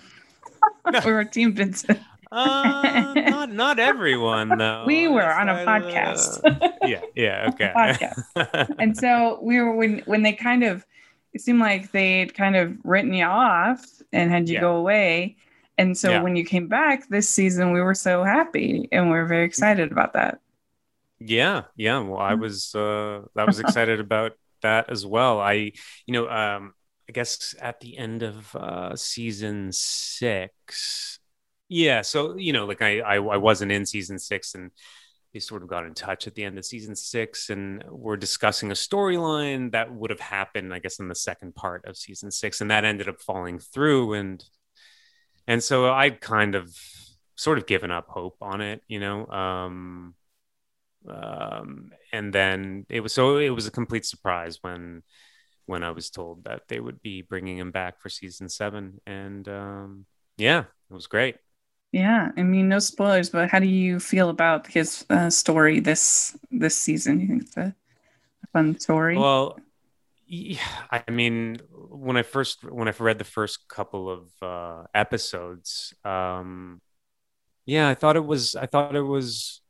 we 1.05 1.13
were 1.13 1.25
Team 1.25 1.53
Vincent. 1.53 1.99
uh, 2.31 3.13
not 3.15 3.53
not 3.53 3.79
everyone 3.79 4.49
though. 4.59 4.85
We 4.87 5.09
were 5.09 5.31
on 5.31 5.49
a 5.49 5.67
podcast. 5.67 6.41
Uh, 6.45 6.71
yeah, 6.87 7.01
yeah, 7.15 7.51
okay. 7.53 7.73
podcast. 7.77 8.75
and 8.79 8.97
so 8.97 9.39
we 9.43 9.61
were 9.61 9.75
when 9.75 9.99
when 10.07 10.23
they 10.23 10.33
kind 10.33 10.65
of 10.65 10.87
it 11.35 11.41
seemed 11.41 11.61
like 11.61 11.93
they'd 11.93 12.35
kind 12.35 12.57
of 12.57 12.77
written 12.85 13.13
you 13.13 13.25
off 13.25 13.85
and 14.13 14.31
had 14.31 14.49
you 14.49 14.55
yeah. 14.55 14.61
go 14.61 14.77
away. 14.77 15.37
And 15.79 15.97
so 15.97 16.11
yeah. 16.11 16.23
when 16.23 16.37
you 16.37 16.45
came 16.45 16.69
back 16.69 17.09
this 17.09 17.29
season, 17.29 17.73
we 17.73 17.81
were 17.81 17.95
so 17.95 18.23
happy 18.23 18.89
and 18.93 19.11
we 19.11 19.17
are 19.17 19.27
very 19.27 19.45
excited 19.45 19.91
about 19.91 20.13
that. 20.13 20.42
Yeah, 21.25 21.65
yeah. 21.77 21.99
Well, 22.01 22.19
I 22.19 22.35
was 22.35 22.75
uh 22.75 23.23
I 23.37 23.45
was 23.45 23.59
excited 23.61 24.01
about 24.01 24.33
that 24.63 24.91
as 24.91 25.05
well. 25.05 25.41
I 25.41 25.73
you 26.07 26.13
know 26.13 26.29
um 26.29 26.75
I 27.09 27.13
guess 27.13 27.55
at 27.61 27.81
the 27.81 27.99
end 27.99 28.23
of 28.23 28.55
uh, 28.57 28.97
season 28.97 29.71
six. 29.73 31.19
Yeah, 31.69 32.03
so 32.03 32.37
you 32.37 32.53
know, 32.53 32.65
like 32.67 32.81
I, 32.81 33.01
I, 33.01 33.15
I 33.17 33.37
wasn't 33.37 33.73
in 33.73 33.87
season 33.87 34.19
six, 34.19 34.55
and 34.55 34.71
they 35.35 35.41
sort 35.41 35.63
of 35.63 35.69
got 35.69 35.85
in 35.87 35.95
touch 35.95 36.27
at 36.27 36.35
the 36.35 36.45
end 36.45 36.59
of 36.59 36.65
season 36.65 36.97
six, 36.97 37.51
and 37.51 37.85
we're 37.91 38.17
discussing 38.17 38.71
a 38.71 38.75
storyline 38.75 39.73
that 39.73 39.93
would 39.93 40.11
have 40.11 40.21
happened, 40.21 40.73
I 40.73 40.79
guess, 40.79 41.01
in 41.01 41.09
the 41.09 41.15
second 41.15 41.55
part 41.55 41.85
of 41.87 41.97
season 41.97 42.31
six, 42.31 42.61
and 42.61 42.71
that 42.71 42.85
ended 42.85 43.09
up 43.09 43.21
falling 43.21 43.59
through, 43.59 44.15
and 44.15 44.45
and 45.47 45.63
so 45.63 45.91
I 45.91 46.11
kind 46.11 46.55
of 46.55 46.75
sort 47.37 47.59
of 47.59 47.67
given 47.67 47.91
up 47.91 48.09
hope 48.09 48.37
on 48.41 48.61
it, 48.61 48.83
you 48.89 49.01
know. 49.01 49.27
Um, 49.27 50.15
um, 51.09 51.91
and 52.13 52.33
then 52.33 52.87
it 52.89 53.01
was 53.01 53.13
so 53.13 53.39
it 53.39 53.51
was 53.51 53.67
a 53.67 53.71
complete 53.71 54.07
surprise 54.07 54.59
when 54.63 55.03
when 55.67 55.83
I 55.83 55.91
was 55.91 56.11
told 56.11 56.45
that 56.45 56.63
they 56.69 56.81
would 56.81 57.03
be 57.03 57.23
bringing 57.23 57.59
him 57.59 57.71
back 57.71 58.01
for 58.01 58.09
season 58.09 58.49
seven. 58.49 59.01
And 59.07 59.49
um, 59.49 60.07
yeah, 60.37 60.61
it 60.91 60.95
was 60.95 61.07
great. 61.07 61.37
Yeah, 61.93 62.31
I 62.37 62.43
mean, 62.43 62.69
no 62.69 62.79
spoilers, 62.79 63.31
but 63.31 63.51
how 63.51 63.59
do 63.59 63.67
you 63.67 64.01
feel 64.01 64.31
about 64.31 64.67
his 64.67 65.05
uh, 65.11 65.31
story 65.31 65.81
this 65.81 66.37
this 66.51 66.77
season? 66.77 67.21
You 67.21 67.27
think 67.27 67.43
it's 67.43 67.57
a, 67.57 67.75
fun 68.53 68.79
story? 68.79 69.17
Well, 69.17 69.59
yeah, 70.27 70.59
I 70.91 71.11
mean, 71.11 71.59
when 71.71 72.17
I 72.17 72.23
first 72.23 72.65
when 72.65 72.89
I 72.89 72.93
read 72.99 73.19
the 73.19 73.25
first 73.25 73.69
couple 73.69 74.11
of 74.11 74.31
uh, 74.43 74.85
episodes, 74.95 75.95
um, 76.05 76.81
yeah, 77.67 77.89
I 77.89 77.95
thought 77.95 78.17
it 78.17 78.25
was 78.25 78.57
I 78.57 78.67
thought 78.67 78.97
it 78.97 79.03
was 79.03 79.62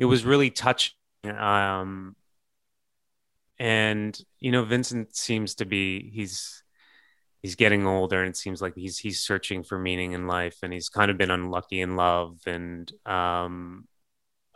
it 0.00 0.06
was 0.06 0.24
really 0.24 0.50
touching. 0.50 0.94
Um, 1.24 2.16
and 3.60 4.18
you 4.40 4.50
know 4.50 4.64
vincent 4.64 5.14
seems 5.14 5.54
to 5.56 5.66
be 5.66 6.10
he's 6.10 6.64
he's 7.42 7.54
getting 7.54 7.86
older 7.86 8.20
and 8.20 8.30
it 8.30 8.36
seems 8.36 8.62
like 8.62 8.74
he's 8.74 8.98
he's 8.98 9.20
searching 9.20 9.62
for 9.62 9.78
meaning 9.78 10.12
in 10.12 10.26
life 10.26 10.56
and 10.62 10.72
he's 10.72 10.88
kind 10.88 11.10
of 11.10 11.18
been 11.18 11.30
unlucky 11.30 11.80
in 11.80 11.94
love 11.94 12.38
and 12.46 12.90
um 13.04 13.86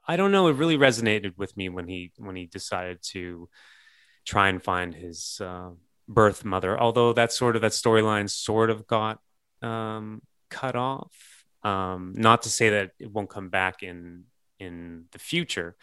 i 0.08 0.16
don't 0.16 0.32
know 0.32 0.48
it 0.48 0.56
really 0.56 0.78
resonated 0.78 1.36
with 1.36 1.54
me 1.54 1.68
when 1.68 1.86
he 1.86 2.12
when 2.16 2.34
he 2.34 2.46
decided 2.46 2.98
to 3.02 3.48
try 4.24 4.48
and 4.48 4.64
find 4.64 4.94
his 4.94 5.38
uh, 5.44 5.68
birth 6.08 6.42
mother 6.42 6.80
although 6.80 7.12
that 7.12 7.30
sort 7.30 7.56
of 7.56 7.62
that 7.62 7.72
storyline 7.72 8.28
sort 8.28 8.70
of 8.70 8.86
got 8.86 9.20
um 9.60 10.22
cut 10.48 10.76
off 10.76 11.44
um 11.62 12.14
not 12.16 12.42
to 12.42 12.48
say 12.48 12.70
that 12.70 12.92
it 12.98 13.10
won't 13.10 13.28
come 13.28 13.50
back 13.50 13.82
in 13.82 14.24
in 14.58 15.04
the 15.12 15.18
future 15.18 15.76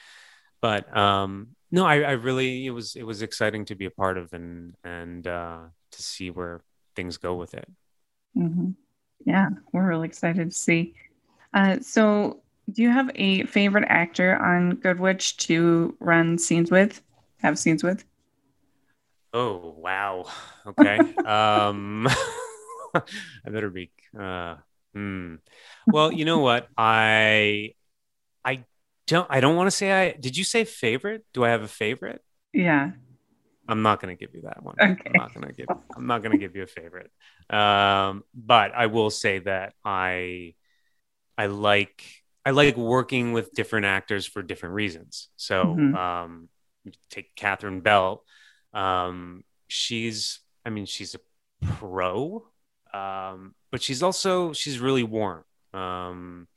but 0.61 0.95
um 0.95 1.55
no, 1.71 1.85
I, 1.85 2.01
I 2.01 2.11
really 2.11 2.65
it 2.65 2.71
was 2.71 2.95
it 2.95 3.03
was 3.03 3.21
exciting 3.21 3.65
to 3.65 3.75
be 3.75 3.85
a 3.85 3.91
part 3.91 4.17
of 4.17 4.33
and 4.33 4.75
and 4.83 5.25
uh, 5.25 5.59
to 5.91 6.01
see 6.01 6.29
where 6.29 6.61
things 6.95 7.17
go 7.17 7.35
with 7.35 7.53
it. 7.53 7.67
Mm-hmm. 8.37 8.71
Yeah, 9.25 9.49
we're 9.71 9.87
really 9.87 10.07
excited 10.07 10.51
to 10.51 10.57
see. 10.57 10.93
Uh, 11.53 11.77
so, 11.79 12.41
do 12.71 12.81
you 12.81 12.89
have 12.89 13.09
a 13.15 13.45
favorite 13.45 13.85
actor 13.87 14.35
on 14.35 14.75
Good 14.75 14.99
Witch 14.99 15.37
to 15.37 15.95
run 15.99 16.37
scenes 16.37 16.71
with? 16.71 17.01
Have 17.37 17.57
scenes 17.57 17.83
with? 17.83 18.03
Oh 19.33 19.75
wow! 19.77 20.25
Okay, 20.63 20.99
um, 21.25 22.07
I 22.93 23.49
better 23.49 23.71
be. 23.71 23.89
Uh, 24.17 24.57
hmm. 24.93 25.35
Well, 25.87 26.11
you 26.11 26.23
know 26.23 26.39
what? 26.39 26.67
I 26.77 27.73
I 27.73 27.73
don't 29.07 29.27
I 29.29 29.39
don't 29.39 29.55
want 29.55 29.67
to 29.67 29.71
say 29.71 29.91
I 29.91 30.11
did 30.13 30.37
you 30.37 30.43
say 30.43 30.63
favorite? 30.63 31.25
Do 31.33 31.43
I 31.43 31.49
have 31.49 31.63
a 31.63 31.67
favorite? 31.67 32.21
Yeah. 32.53 32.91
I'm 33.67 33.83
not 33.83 34.01
going 34.01 34.15
to 34.15 34.19
give 34.19 34.35
you 34.35 34.41
that 34.41 34.63
one. 34.63 34.75
Okay. 34.81 35.11
I'm 35.13 35.13
not 35.13 35.33
going 35.33 35.47
to 35.47 35.53
give 35.53 35.67
I'm 35.95 36.07
not 36.07 36.21
going 36.21 36.31
to 36.31 36.37
give 36.37 36.55
you 36.55 36.63
a 36.63 36.67
favorite. 36.67 37.11
Um, 37.49 38.23
but 38.33 38.73
I 38.75 38.87
will 38.87 39.09
say 39.09 39.39
that 39.39 39.73
I 39.85 40.55
I 41.37 41.47
like 41.47 42.03
I 42.45 42.51
like 42.51 42.75
working 42.75 43.33
with 43.33 43.53
different 43.53 43.85
actors 43.85 44.25
for 44.25 44.41
different 44.41 44.75
reasons. 44.75 45.29
So 45.35 45.63
mm-hmm. 45.63 45.95
um, 45.95 46.49
take 47.09 47.35
Catherine 47.35 47.81
Bell. 47.81 48.23
Um, 48.73 49.43
she's 49.67 50.39
I 50.65 50.69
mean 50.69 50.85
she's 50.85 51.15
a 51.15 51.19
pro, 51.65 52.45
um, 52.93 53.55
but 53.71 53.81
she's 53.81 54.03
also 54.03 54.53
she's 54.53 54.79
really 54.79 55.03
warm. 55.03 55.43
Um, 55.73 56.47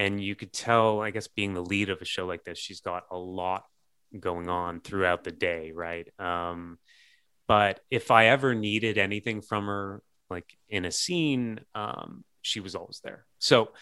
and 0.00 0.18
you 0.18 0.34
could 0.34 0.50
tell, 0.50 1.02
I 1.02 1.10
guess, 1.10 1.28
being 1.28 1.52
the 1.52 1.60
lead 1.60 1.90
of 1.90 2.00
a 2.00 2.06
show 2.06 2.24
like 2.24 2.42
this, 2.42 2.56
she's 2.56 2.80
got 2.80 3.02
a 3.10 3.18
lot 3.18 3.64
going 4.18 4.48
on 4.48 4.80
throughout 4.80 5.24
the 5.24 5.30
day, 5.30 5.72
right? 5.72 6.08
Um, 6.18 6.78
but 7.46 7.80
if 7.90 8.10
I 8.10 8.28
ever 8.28 8.54
needed 8.54 8.96
anything 8.96 9.42
from 9.42 9.66
her, 9.66 10.02
like 10.30 10.56
in 10.70 10.86
a 10.86 10.90
scene, 10.90 11.60
um, 11.74 12.24
she 12.40 12.60
was 12.60 12.74
always 12.74 13.02
there. 13.04 13.26
So 13.40 13.72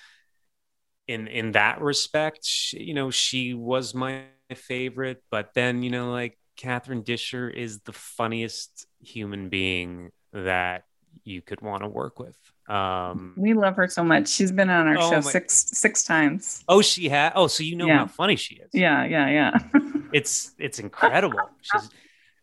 in 1.07 1.29
in 1.29 1.53
that 1.53 1.81
respect, 1.81 2.41
she, 2.45 2.83
you 2.83 2.95
know, 2.95 3.13
she 3.13 3.55
was 3.55 3.95
my 3.95 4.25
favorite. 4.57 5.23
But 5.31 5.55
then, 5.55 5.85
you 5.85 5.91
know, 5.91 6.11
like 6.11 6.37
Catherine 6.57 7.05
Disher 7.05 7.49
is 7.49 7.83
the 7.83 7.93
funniest 7.93 8.89
human 8.99 9.51
being 9.51 10.11
that 10.33 10.83
you 11.23 11.43
could 11.43 11.61
want 11.61 11.85
to 11.85 11.89
work 11.89 12.19
with. 12.19 12.37
Um, 12.69 13.33
we 13.37 13.55
love 13.55 13.77
her 13.77 13.89
so 13.89 14.05
much. 14.05 14.29
She's 14.29 14.53
been 14.53 14.69
on 14.69 14.87
our 14.87 14.99
oh 14.99 15.11
show 15.11 15.17
my... 15.17 15.21
six 15.21 15.55
six 15.73 16.05
times. 16.05 16.63
Oh, 16.69 16.83
she 16.83 17.09
had. 17.09 17.33
Oh, 17.35 17.47
so 17.47 17.63
you 17.63 17.77
know 17.77 17.87
yeah. 17.87 17.99
how 17.99 18.07
funny 18.07 18.37
she 18.37 18.57
is. 18.57 18.69
Yeah, 18.73 19.05
yeah, 19.07 19.29
yeah. 19.31 19.59
it's 20.13 20.53
it's 20.59 20.79
incredible. 20.79 21.39
She's 21.63 21.91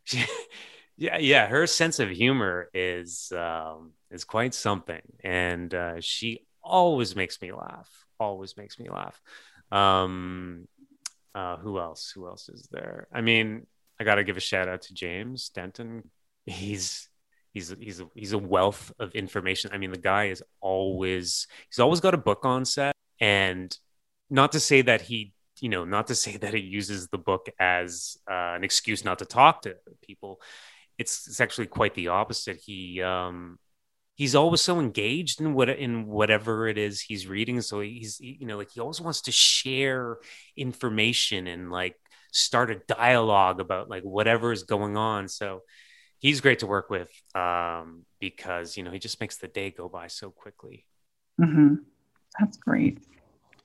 she, 0.03 0.25
yeah, 0.97 1.17
yeah. 1.17 1.47
Her 1.47 1.67
sense 1.67 1.99
of 1.99 2.09
humor 2.09 2.69
is 2.73 3.31
um, 3.37 3.91
is 4.09 4.23
quite 4.23 4.55
something, 4.55 5.01
and 5.23 5.73
uh, 5.73 6.01
she 6.01 6.45
always 6.63 7.15
makes 7.15 7.39
me 7.41 7.51
laugh. 7.51 7.89
Always 8.19 8.57
makes 8.57 8.79
me 8.79 8.89
laugh. 8.89 9.21
Um, 9.71 10.67
uh, 11.35 11.57
who 11.57 11.79
else? 11.79 12.11
Who 12.15 12.27
else 12.27 12.49
is 12.49 12.67
there? 12.71 13.07
I 13.13 13.21
mean, 13.21 13.67
I 13.99 14.03
got 14.03 14.15
to 14.15 14.23
give 14.23 14.37
a 14.37 14.41
shout 14.41 14.67
out 14.67 14.83
to 14.83 14.93
James 14.93 15.49
Denton. 15.49 16.09
He's 16.45 17.09
he's 17.55 17.73
he's 17.79 18.01
a, 18.01 18.07
he's 18.13 18.33
a 18.33 18.37
wealth 18.37 18.91
of 18.99 19.15
information. 19.15 19.71
I 19.73 19.79
mean, 19.79 19.91
the 19.91 19.97
guy 19.97 20.25
is 20.25 20.43
always 20.59 21.47
he's 21.69 21.79
always 21.79 22.01
got 22.01 22.13
a 22.13 22.17
book 22.17 22.45
on 22.45 22.65
set, 22.65 22.93
and 23.19 23.75
not 24.29 24.51
to 24.51 24.59
say 24.59 24.81
that 24.83 25.01
he 25.01 25.33
you 25.61 25.69
know 25.69 25.85
not 25.85 26.07
to 26.07 26.15
say 26.15 26.37
that 26.37 26.53
he 26.53 26.59
uses 26.59 27.07
the 27.07 27.17
book 27.17 27.47
as 27.59 28.17
uh, 28.29 28.53
an 28.55 28.63
excuse 28.63 29.03
not 29.03 29.19
to 29.19 29.25
talk 29.25 29.63
to 29.63 29.75
people. 30.05 30.41
It's 30.99 31.27
it's 31.27 31.41
actually 31.41 31.67
quite 31.67 31.95
the 31.95 32.09
opposite. 32.09 32.57
He 32.57 33.01
um 33.01 33.57
he's 34.15 34.35
always 34.35 34.61
so 34.61 34.79
engaged 34.79 35.39
in 35.39 35.53
what 35.53 35.69
in 35.69 36.05
whatever 36.07 36.67
it 36.67 36.77
is 36.77 37.01
he's 37.01 37.27
reading 37.27 37.59
so 37.59 37.81
he's 37.81 38.17
you 38.21 38.47
know 38.47 38.57
like 38.57 38.71
he 38.71 38.79
always 38.79 39.01
wants 39.01 39.21
to 39.23 39.31
share 39.31 40.17
information 40.55 41.47
and 41.47 41.69
like 41.69 41.97
start 42.31 42.71
a 42.71 42.81
dialogue 42.87 43.59
about 43.59 43.89
like 43.89 44.03
whatever 44.03 44.53
is 44.53 44.63
going 44.63 44.95
on 44.95 45.27
so 45.27 45.63
he's 46.25 46.41
great 46.41 46.57
to 46.57 46.65
work 46.65 46.89
with 46.89 47.11
um, 47.35 48.03
because 48.19 48.75
you 48.75 48.81
know 48.81 48.89
he 48.89 48.97
just 48.97 49.21
makes 49.21 49.37
the 49.37 49.47
day 49.47 49.69
go 49.69 49.87
by 49.87 50.07
so 50.07 50.31
quickly. 50.31 50.83
Mm-hmm. 51.39 51.75
That's 52.39 52.57
great. 52.57 52.97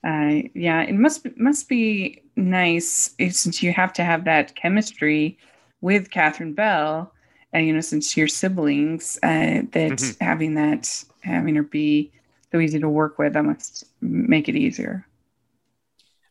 Uh, 0.03 0.43
yeah, 0.53 0.83
it 0.83 0.93
must 0.93 1.25
must 1.37 1.67
be 1.67 2.21
nice 2.35 3.15
since 3.31 3.63
you 3.63 3.73
have 3.73 3.93
to 3.93 4.03
have 4.03 4.25
that 4.25 4.55
chemistry 4.55 5.39
with 5.81 6.11
Catherine 6.11 6.53
Bell, 6.53 7.11
and 7.51 7.65
you 7.65 7.73
know 7.73 7.81
since 7.81 8.15
your 8.15 8.27
siblings, 8.27 9.17
uh, 9.23 9.65
that 9.71 9.93
mm-hmm. 9.93 10.23
having 10.23 10.53
that 10.53 11.03
having 11.21 11.55
her 11.55 11.63
be 11.63 12.11
so 12.51 12.59
easy 12.59 12.79
to 12.79 12.89
work 12.89 13.17
with, 13.17 13.33
that 13.33 13.43
must 13.43 13.85
make 14.01 14.47
it 14.47 14.55
easier. 14.55 15.07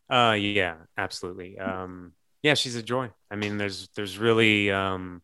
Uh, 0.08 0.36
yeah, 0.38 0.76
absolutely. 0.96 1.58
Um, 1.58 2.12
yeah, 2.42 2.54
she's 2.54 2.76
a 2.76 2.82
joy. 2.84 3.10
I 3.32 3.36
mean, 3.36 3.58
there's 3.58 3.88
there's 3.96 4.16
really 4.16 4.70
um, 4.70 5.22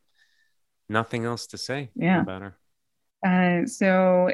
nothing 0.89 1.25
else 1.25 1.47
to 1.49 1.59
say 1.59 1.91
yeah. 1.95 2.23
about 2.23 2.43
her. 2.43 2.57
Uh, 3.25 3.67
so, 3.67 4.31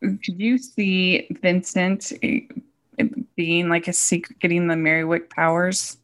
did 0.00 0.40
you 0.40 0.58
see 0.58 1.28
Vincent 1.42 2.12
eh, 2.22 2.40
being 3.36 3.68
like 3.68 3.88
a 3.88 3.92
secret, 3.92 4.38
getting 4.38 4.66
the 4.68 4.74
Merriwick 4.74 5.30
powers, 5.30 5.98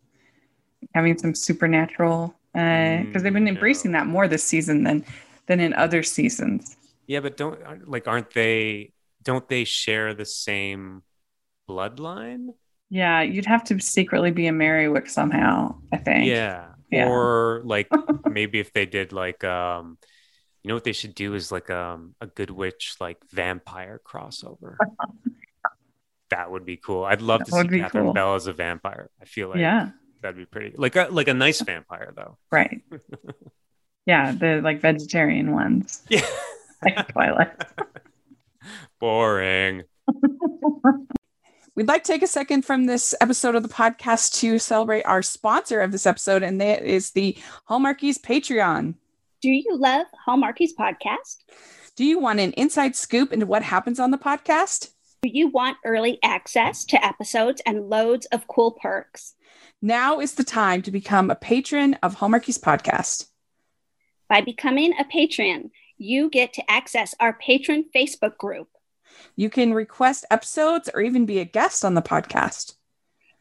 having 0.94 1.16
some 1.18 1.34
supernatural? 1.34 2.34
Because 2.52 3.16
uh, 3.16 3.20
they've 3.20 3.32
been 3.32 3.48
embracing 3.48 3.92
no. 3.92 3.98
that 3.98 4.06
more 4.06 4.28
this 4.28 4.44
season 4.44 4.84
than 4.84 5.04
than 5.46 5.60
in 5.60 5.72
other 5.74 6.02
seasons. 6.02 6.76
Yeah, 7.06 7.20
but 7.20 7.36
don't 7.36 7.88
like 7.88 8.08
aren't 8.08 8.32
they? 8.32 8.92
Don't 9.22 9.48
they 9.48 9.64
share 9.64 10.14
the 10.14 10.24
same 10.24 11.02
bloodline? 11.68 12.48
Yeah, 12.90 13.22
you'd 13.22 13.46
have 13.46 13.64
to 13.64 13.80
secretly 13.80 14.32
be 14.32 14.48
a 14.48 14.52
Merriwick 14.52 15.08
somehow. 15.08 15.76
I 15.92 15.96
think. 15.96 16.26
Yeah, 16.26 16.71
yeah. 16.92 17.08
or 17.08 17.62
like 17.64 17.88
maybe 18.30 18.60
if 18.60 18.72
they 18.72 18.86
did 18.86 19.12
like 19.12 19.42
um 19.42 19.98
you 20.62 20.68
know 20.68 20.74
what 20.74 20.84
they 20.84 20.92
should 20.92 21.14
do 21.14 21.34
is 21.34 21.50
like 21.50 21.70
um 21.70 22.14
a 22.20 22.26
good 22.26 22.50
witch 22.50 22.96
like 23.00 23.18
vampire 23.30 24.00
crossover. 24.04 24.76
That 26.30 26.50
would 26.50 26.64
be 26.64 26.78
cool. 26.78 27.04
I'd 27.04 27.20
love 27.20 27.40
that 27.40 27.50
to 27.50 27.70
see 27.70 27.80
catherine 27.80 28.04
cool. 28.04 28.14
bell 28.14 28.36
as 28.36 28.46
a 28.46 28.54
vampire. 28.54 29.10
I 29.20 29.26
feel 29.26 29.50
like 29.50 29.58
yeah. 29.58 29.90
that'd 30.22 30.34
be 30.34 30.46
pretty 30.46 30.74
like 30.78 30.96
a 30.96 31.08
like 31.10 31.28
a 31.28 31.34
nice 31.34 31.60
vampire 31.60 32.12
though. 32.16 32.38
Right. 32.50 32.82
Yeah 34.06 34.32
the 34.32 34.60
like 34.64 34.80
vegetarian 34.80 35.52
ones. 35.52 36.02
Yeah. 36.08 36.26
Like 36.82 37.06
twilight. 37.12 37.52
Boring 38.98 39.84
We'd 41.74 41.88
like 41.88 42.04
to 42.04 42.12
take 42.12 42.22
a 42.22 42.26
second 42.26 42.66
from 42.66 42.84
this 42.84 43.14
episode 43.22 43.54
of 43.54 43.62
the 43.62 43.68
podcast 43.70 44.38
to 44.40 44.58
celebrate 44.58 45.04
our 45.04 45.22
sponsor 45.22 45.80
of 45.80 45.90
this 45.90 46.04
episode, 46.04 46.42
and 46.42 46.60
that 46.60 46.82
is 46.82 47.12
the 47.12 47.34
Hallmarkies 47.70 48.20
Patreon. 48.20 48.96
Do 49.40 49.48
you 49.48 49.78
love 49.78 50.06
Hallmarkies 50.28 50.72
podcast? 50.78 51.38
Do 51.96 52.04
you 52.04 52.18
want 52.18 52.40
an 52.40 52.52
inside 52.52 52.94
scoop 52.94 53.32
into 53.32 53.46
what 53.46 53.62
happens 53.62 53.98
on 53.98 54.10
the 54.10 54.18
podcast? 54.18 54.90
Do 55.22 55.30
you 55.32 55.48
want 55.48 55.78
early 55.82 56.18
access 56.22 56.84
to 56.84 57.02
episodes 57.02 57.62
and 57.64 57.88
loads 57.88 58.26
of 58.26 58.46
cool 58.48 58.72
perks? 58.72 59.32
Now 59.80 60.20
is 60.20 60.34
the 60.34 60.44
time 60.44 60.82
to 60.82 60.90
become 60.90 61.30
a 61.30 61.36
patron 61.36 61.94
of 62.02 62.16
Hallmarkies 62.16 62.60
podcast. 62.60 63.28
By 64.28 64.42
becoming 64.42 64.92
a 65.00 65.04
patron, 65.04 65.70
you 65.96 66.28
get 66.28 66.52
to 66.52 66.70
access 66.70 67.14
our 67.18 67.32
patron 67.32 67.86
Facebook 67.96 68.36
group 68.36 68.68
you 69.36 69.50
can 69.50 69.74
request 69.74 70.24
episodes 70.30 70.88
or 70.92 71.00
even 71.00 71.26
be 71.26 71.38
a 71.38 71.44
guest 71.44 71.84
on 71.84 71.94
the 71.94 72.02
podcast. 72.02 72.74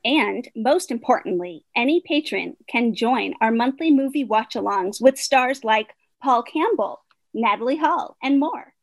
And 0.03 0.47
most 0.55 0.89
importantly, 0.89 1.63
any 1.75 2.01
patron 2.05 2.57
can 2.67 2.95
join 2.95 3.33
our 3.39 3.51
monthly 3.51 3.91
movie 3.91 4.23
watch 4.23 4.55
alongs 4.55 5.01
with 5.01 5.19
stars 5.19 5.63
like 5.63 5.93
Paul 6.21 6.43
Campbell, 6.43 7.01
Natalie 7.33 7.77
Hall, 7.77 8.17
and 8.21 8.39
more. 8.39 8.73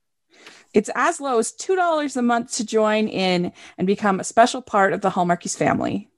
It's 0.74 0.90
as 0.94 1.20
low 1.20 1.38
as 1.38 1.52
$2 1.52 2.16
a 2.16 2.22
month 2.22 2.52
to 2.56 2.66
join 2.66 3.08
in 3.08 3.52
and 3.76 3.86
become 3.86 4.20
a 4.20 4.24
special 4.24 4.62
part 4.62 4.92
of 4.92 5.00
the 5.00 5.10
Hallmarkies 5.10 5.56
family. 5.56 6.08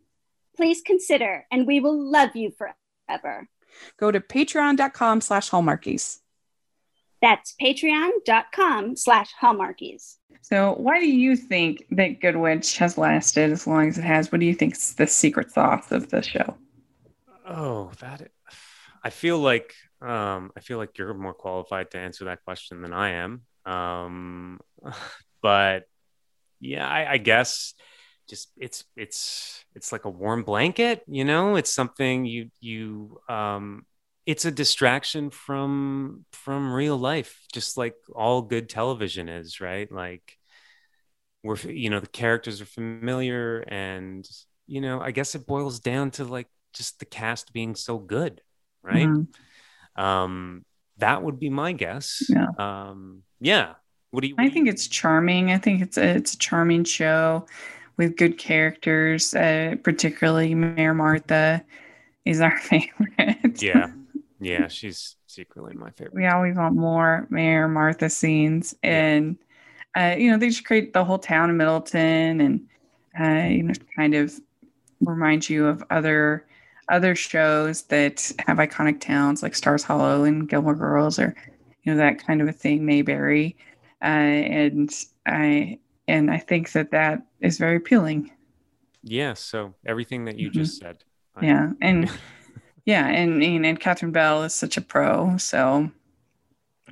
Please 0.56 0.82
consider, 0.84 1.46
and 1.50 1.66
we 1.66 1.80
will 1.80 1.98
love 1.98 2.36
you 2.36 2.50
forever. 2.50 3.48
Go 3.96 4.10
to 4.10 4.20
patreon.com 4.20 5.20
slash 5.20 5.50
hallmarkies. 5.50 6.18
That's 7.22 7.54
patreon.com 7.60 8.96
slash 8.96 9.30
hallmarkies. 9.40 10.16
So, 10.42 10.74
why 10.78 11.00
do 11.00 11.06
you 11.06 11.36
think 11.36 11.84
that 11.90 12.20
Good 12.20 12.36
Witch 12.36 12.78
has 12.78 12.96
lasted 12.96 13.52
as 13.52 13.66
long 13.66 13.88
as 13.88 13.98
it 13.98 14.04
has? 14.04 14.32
What 14.32 14.40
do 14.40 14.46
you 14.46 14.54
think 14.54 14.74
is 14.74 14.94
the 14.94 15.06
secret 15.06 15.52
sauce 15.52 15.92
of 15.92 16.08
the 16.10 16.22
show? 16.22 16.56
Oh, 17.46 17.90
that 18.00 18.30
I 19.04 19.10
feel 19.10 19.38
like 19.38 19.74
um, 20.00 20.50
I 20.56 20.60
feel 20.60 20.78
like 20.78 20.96
you're 20.96 21.14
more 21.14 21.34
qualified 21.34 21.90
to 21.90 21.98
answer 21.98 22.26
that 22.26 22.44
question 22.44 22.80
than 22.80 22.92
I 22.92 23.10
am. 23.10 23.42
Um, 23.66 24.60
but 25.42 25.84
yeah, 26.58 26.88
I, 26.88 27.12
I 27.12 27.18
guess 27.18 27.74
just 28.28 28.50
it's 28.56 28.84
it's 28.96 29.64
it's 29.74 29.92
like 29.92 30.04
a 30.04 30.10
warm 30.10 30.44
blanket, 30.44 31.02
you 31.06 31.24
know. 31.24 31.56
It's 31.56 31.72
something 31.72 32.24
you 32.24 32.50
you 32.60 33.20
um, 33.28 33.84
it's 34.26 34.44
a 34.44 34.50
distraction 34.50 35.30
from 35.30 36.24
from 36.32 36.72
real 36.72 36.96
life 36.96 37.40
just 37.52 37.76
like 37.76 37.94
all 38.14 38.42
good 38.42 38.68
television 38.68 39.28
is 39.28 39.60
right? 39.60 39.90
Like 39.90 40.38
we're 41.42 41.56
you 41.56 41.90
know 41.90 42.00
the 42.00 42.06
characters 42.06 42.60
are 42.60 42.66
familiar 42.66 43.64
and 43.68 44.28
you 44.66 44.80
know 44.80 45.00
i 45.00 45.10
guess 45.10 45.34
it 45.34 45.46
boils 45.46 45.80
down 45.80 46.10
to 46.10 46.24
like 46.24 46.48
just 46.74 46.98
the 46.98 47.04
cast 47.04 47.52
being 47.52 47.74
so 47.74 47.98
good 47.98 48.40
right? 48.82 49.08
Mm-hmm. 49.08 50.02
um 50.02 50.64
that 50.98 51.22
would 51.22 51.40
be 51.40 51.48
my 51.48 51.72
guess. 51.72 52.22
Yeah. 52.28 52.48
Um 52.58 53.22
yeah. 53.40 53.74
What 54.10 54.20
do 54.20 54.28
you 54.28 54.34
i 54.38 54.50
think 54.50 54.68
it's 54.68 54.86
charming. 54.86 55.50
I 55.50 55.58
think 55.58 55.80
it's 55.80 55.96
a, 55.96 56.16
it's 56.16 56.34
a 56.34 56.38
charming 56.38 56.84
show 56.84 57.46
with 57.96 58.16
good 58.16 58.38
characters 58.38 59.34
uh, 59.34 59.76
particularly 59.82 60.54
mayor 60.54 60.94
martha 60.94 61.64
is 62.24 62.40
our 62.40 62.58
favorite. 62.70 63.62
Yeah 63.62 63.90
yeah, 64.40 64.68
she's 64.68 65.16
secretly 65.26 65.74
my 65.74 65.90
favorite. 65.90 66.14
We 66.14 66.26
always 66.26 66.56
want 66.56 66.74
more 66.74 67.26
Mayor 67.30 67.68
Martha 67.68 68.08
scenes, 68.08 68.74
and 68.82 69.36
yeah. 69.94 70.12
uh, 70.12 70.16
you 70.16 70.30
know 70.30 70.38
they 70.38 70.48
just 70.48 70.64
create 70.64 70.92
the 70.92 71.04
whole 71.04 71.18
town 71.18 71.50
of 71.50 71.56
Middleton, 71.56 72.40
and 72.40 72.60
uh, 73.18 73.48
you 73.48 73.62
know 73.62 73.74
kind 73.94 74.14
of 74.14 74.32
remind 75.00 75.48
you 75.48 75.66
of 75.66 75.84
other 75.90 76.46
other 76.88 77.14
shows 77.14 77.82
that 77.82 78.32
have 78.46 78.58
iconic 78.58 79.00
towns 79.00 79.42
like 79.42 79.54
Stars 79.54 79.84
Hollow 79.84 80.24
and 80.24 80.48
Gilmore 80.48 80.74
Girls 80.74 81.18
or 81.18 81.34
you 81.82 81.92
know 81.92 81.98
that 81.98 82.24
kind 82.24 82.40
of 82.40 82.48
a 82.48 82.52
thing, 82.52 82.84
Mayberry, 82.84 83.56
uh, 84.02 84.04
and 84.04 84.90
I 85.26 85.78
and 86.08 86.30
I 86.30 86.38
think 86.38 86.72
that 86.72 86.90
that 86.90 87.22
is 87.40 87.58
very 87.58 87.76
appealing. 87.76 88.30
Yeah. 89.02 89.34
So 89.34 89.74
everything 89.86 90.24
that 90.26 90.38
you 90.38 90.50
mm-hmm. 90.50 90.60
just 90.60 90.78
said. 90.78 91.04
Yeah, 91.40 91.70
and 91.80 92.10
yeah, 92.84 93.06
and, 93.06 93.42
and 93.42 93.66
and 93.66 93.80
Catherine 93.80 94.12
Bell 94.12 94.42
is 94.42 94.54
such 94.54 94.76
a 94.76 94.80
pro, 94.80 95.36
so 95.36 95.90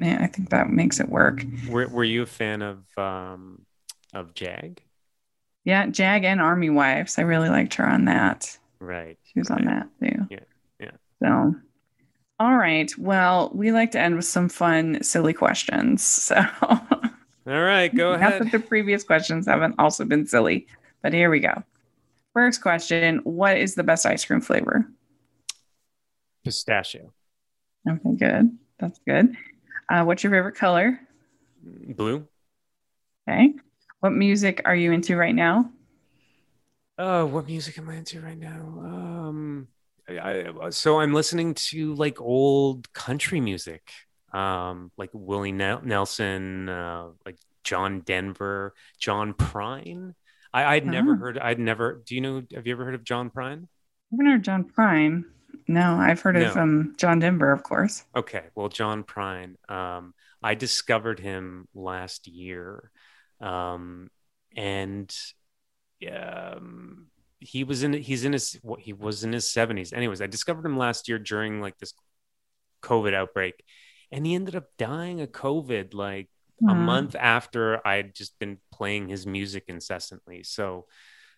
yeah, 0.01 0.19
I 0.21 0.27
think 0.27 0.51
that 0.51 0.69
makes 0.71 1.01
it 1.01 1.09
work. 1.09 1.45
Were 1.69 1.89
Were 1.89 2.05
you 2.05 2.23
a 2.23 2.27
fan 2.27 2.63
of 2.63 2.85
um 2.97 3.67
of 4.15 4.35
Jag? 4.35 4.83
Yeah, 5.65 5.87
Jag 5.87 6.25
and 6.25 6.41
Army 6.41 6.71
Wives. 6.71 7.19
I 7.19 7.23
really 7.23 7.49
liked 7.49 7.75
her 7.75 7.87
on 7.87 8.07
that. 8.07 8.57
Right. 8.81 9.19
She 9.25 9.39
was 9.39 9.51
right. 9.51 9.61
on 9.61 9.67
that 9.67 9.89
too. 10.01 10.27
Yeah. 10.31 10.39
Yeah. 10.81 10.91
So 11.23 11.55
all 12.41 12.57
right. 12.57 12.91
Well, 12.97 13.51
we 13.53 13.73
like 13.73 13.91
to 13.93 14.01
end 14.01 14.15
with 14.15 14.25
some 14.25 14.49
fun, 14.49 15.03
silly 15.03 15.33
questions. 15.33 16.05
So 16.05 16.37
All 17.49 17.63
right, 17.63 17.95
go 17.95 18.13
ahead. 18.13 18.41
Not 18.41 18.43
that 18.45 18.53
the 18.53 18.59
previous 18.59 19.03
questions 19.03 19.47
haven't 19.47 19.77
also 19.79 20.05
been 20.05 20.27
silly, 20.27 20.67
but 21.03 21.15
here 21.15 21.31
we 21.31 21.41
go. 21.41 21.63
First 22.35 22.61
question 22.61 23.21
What 23.25 23.57
is 23.57 23.75
the 23.75 23.83
best 23.83 24.05
ice 24.05 24.25
cream 24.25 24.43
flavor? 24.43 24.87
Pistachio. 26.49 27.13
Okay, 27.87 28.15
good. 28.17 28.57
That's 28.79 28.99
good. 29.07 29.37
Uh, 29.91 30.05
what's 30.05 30.25
your 30.25 30.33
favorite 30.33 30.55
color? 30.55 30.99
Blue. 31.63 32.27
Okay. 33.29 33.53
What 34.01 34.15
music 34.15 34.63
are 34.65 34.75
you 34.75 34.93
into 34.93 35.15
right 35.15 35.35
now? 35.35 35.71
Oh, 36.97 37.27
what 37.27 37.47
music 37.47 37.77
am 37.77 37.91
I 37.91 37.97
into 37.97 38.23
right 38.23 38.39
now? 38.39 38.63
Um, 38.83 39.69
I, 40.09 40.71
so 40.71 41.01
I'm 41.01 41.13
listening 41.13 41.53
to 41.55 41.95
like 41.97 42.19
old 42.19 42.91
country 42.95 43.43
music, 43.43 43.93
um, 44.33 44.91
like 44.97 45.11
Willie 45.13 45.53
Nelson, 45.53 46.71
uh, 46.71 47.09
like 47.27 47.37
John 47.63 48.01
Denver, 48.01 48.73
John 48.99 49.35
Prine. 49.35 50.15
I, 50.55 50.77
would 50.77 50.89
oh. 50.89 50.91
never 50.91 51.15
heard. 51.15 51.37
I'd 51.39 51.59
never. 51.59 52.03
Do 52.07 52.15
you 52.15 52.23
know? 52.23 52.43
Have 52.55 52.67
you 52.67 52.73
ever 52.73 52.87
heard 52.87 52.95
of 52.95 53.05
John 53.05 53.29
Prine? 53.29 53.69
I've 54.15 54.27
heard 54.27 54.45
John 54.45 54.65
Prine. 54.65 55.25
No, 55.69 55.97
I've 55.97 56.21
heard 56.23 56.37
no. 56.37 56.51
of 56.51 56.57
um, 56.57 56.95
John 56.97 57.19
Denver, 57.19 57.53
of 57.53 57.63
course. 57.63 58.05
Okay, 58.17 58.45
well, 58.55 58.71
John 58.71 59.05
Prine. 59.05 59.55
Um, 59.71 60.15
I 60.43 60.55
discovered 60.55 61.21
him 61.21 61.69
last 61.75 62.27
year, 62.27 62.91
um, 63.41 64.11
and 64.57 65.15
um, 66.11 67.09
he 67.39 67.65
was 67.65 67.83
in. 67.83 67.93
He's 67.93 68.25
in 68.25 68.33
his. 68.33 68.59
What 68.63 68.81
he 68.81 68.95
was 68.95 69.25
in 69.25 69.33
his 69.33 69.51
seventies. 69.51 69.93
Anyways, 69.93 70.23
I 70.23 70.27
discovered 70.27 70.65
him 70.65 70.79
last 70.79 71.07
year 71.07 71.19
during 71.19 71.61
like 71.61 71.77
this 71.77 71.93
COVID 72.83 73.13
outbreak, 73.13 73.63
and 74.11 74.25
he 74.25 74.35
ended 74.35 74.57
up 74.57 74.69
dying 74.79 75.21
of 75.21 75.33
COVID 75.33 75.93
like 75.93 76.31
mm. 76.63 76.73
a 76.73 76.75
month 76.75 77.15
after 77.15 77.87
I'd 77.87 78.15
just 78.15 78.39
been 78.39 78.57
playing 78.73 79.09
his 79.09 79.27
music 79.27 79.65
incessantly. 79.69 80.45
So, 80.45 80.87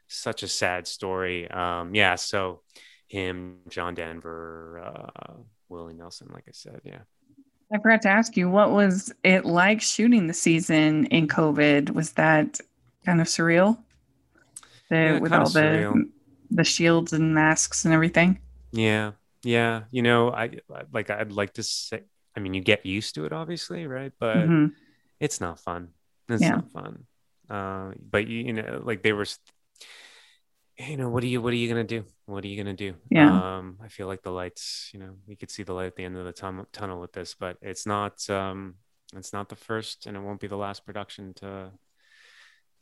such 0.06 0.44
a 0.44 0.48
sad 0.48 0.86
story. 0.86 1.50
Um, 1.50 1.96
yeah. 1.96 2.14
So 2.14 2.62
him, 3.10 3.58
John 3.68 3.94
Denver, 3.94 4.80
uh, 4.84 5.32
Willie 5.68 5.94
Nelson, 5.94 6.28
like 6.32 6.44
I 6.48 6.52
said, 6.52 6.80
yeah. 6.84 7.00
I 7.72 7.78
forgot 7.78 8.02
to 8.02 8.08
ask 8.08 8.36
you, 8.36 8.48
what 8.48 8.70
was 8.70 9.12
it 9.22 9.44
like 9.44 9.80
shooting 9.80 10.26
the 10.26 10.34
season 10.34 11.06
in 11.06 11.28
COVID? 11.28 11.90
Was 11.90 12.12
that 12.12 12.58
kind 13.04 13.20
of 13.20 13.26
surreal? 13.26 13.78
The, 14.88 14.96
yeah, 14.96 15.18
with 15.18 15.32
all 15.32 15.48
the 15.48 16.10
the 16.50 16.64
shields 16.64 17.12
and 17.12 17.32
masks 17.32 17.84
and 17.84 17.94
everything. 17.94 18.40
Yeah, 18.72 19.12
yeah. 19.44 19.82
You 19.92 20.02
know, 20.02 20.32
I 20.32 20.58
like. 20.92 21.10
I'd 21.10 21.30
like 21.30 21.52
to 21.54 21.62
say. 21.62 22.02
I 22.36 22.40
mean, 22.40 22.54
you 22.54 22.60
get 22.60 22.84
used 22.84 23.14
to 23.14 23.24
it, 23.24 23.32
obviously, 23.32 23.86
right? 23.86 24.12
But 24.18 24.36
mm-hmm. 24.38 24.66
it's 25.20 25.40
not 25.40 25.60
fun. 25.60 25.90
It's 26.28 26.42
yeah. 26.42 26.56
not 26.56 26.70
fun. 26.72 27.04
Uh, 27.48 27.92
but 28.00 28.26
you, 28.26 28.38
you 28.46 28.52
know, 28.52 28.82
like 28.84 29.02
they 29.02 29.12
were 29.12 29.26
you 30.88 30.96
know 30.96 31.08
what 31.08 31.22
are 31.22 31.26
you 31.26 31.40
what 31.40 31.52
are 31.52 31.56
you 31.56 31.68
gonna 31.68 31.84
do? 31.84 32.04
What 32.26 32.44
are 32.44 32.48
you 32.48 32.56
gonna 32.56 32.74
do? 32.74 32.94
Yeah. 33.10 33.58
Um 33.58 33.78
i 33.82 33.88
feel 33.88 34.06
like 34.06 34.22
the 34.22 34.30
lights 34.30 34.90
you 34.92 35.00
know 35.00 35.16
we 35.26 35.36
could 35.36 35.50
see 35.50 35.62
the 35.62 35.72
light 35.72 35.86
at 35.86 35.96
the 35.96 36.04
end 36.04 36.16
of 36.16 36.24
the 36.24 36.64
tunnel 36.72 37.00
with 37.00 37.12
this 37.12 37.34
but 37.34 37.56
it's 37.62 37.86
not 37.86 38.28
um 38.30 38.74
it's 39.14 39.32
not 39.32 39.48
the 39.48 39.56
first 39.56 40.06
and 40.06 40.16
it 40.16 40.20
won't 40.20 40.40
be 40.40 40.46
the 40.46 40.56
last 40.56 40.86
production 40.86 41.34
to 41.34 41.70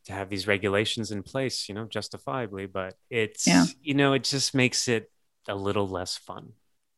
to 0.05 0.13
have 0.13 0.29
these 0.29 0.47
regulations 0.47 1.11
in 1.11 1.23
place 1.23 1.69
you 1.69 1.75
know 1.75 1.87
justifiably 1.87 2.67
but 2.67 2.95
it's 3.11 3.47
yeah. 3.47 3.65
you 3.83 3.95
know 3.95 4.13
it 4.13 4.25
just 4.25 4.55
makes 4.55 4.89
it 4.89 5.11
a 5.49 5.55
little 5.55 5.89
less 5.89 6.17
fun 6.17 6.53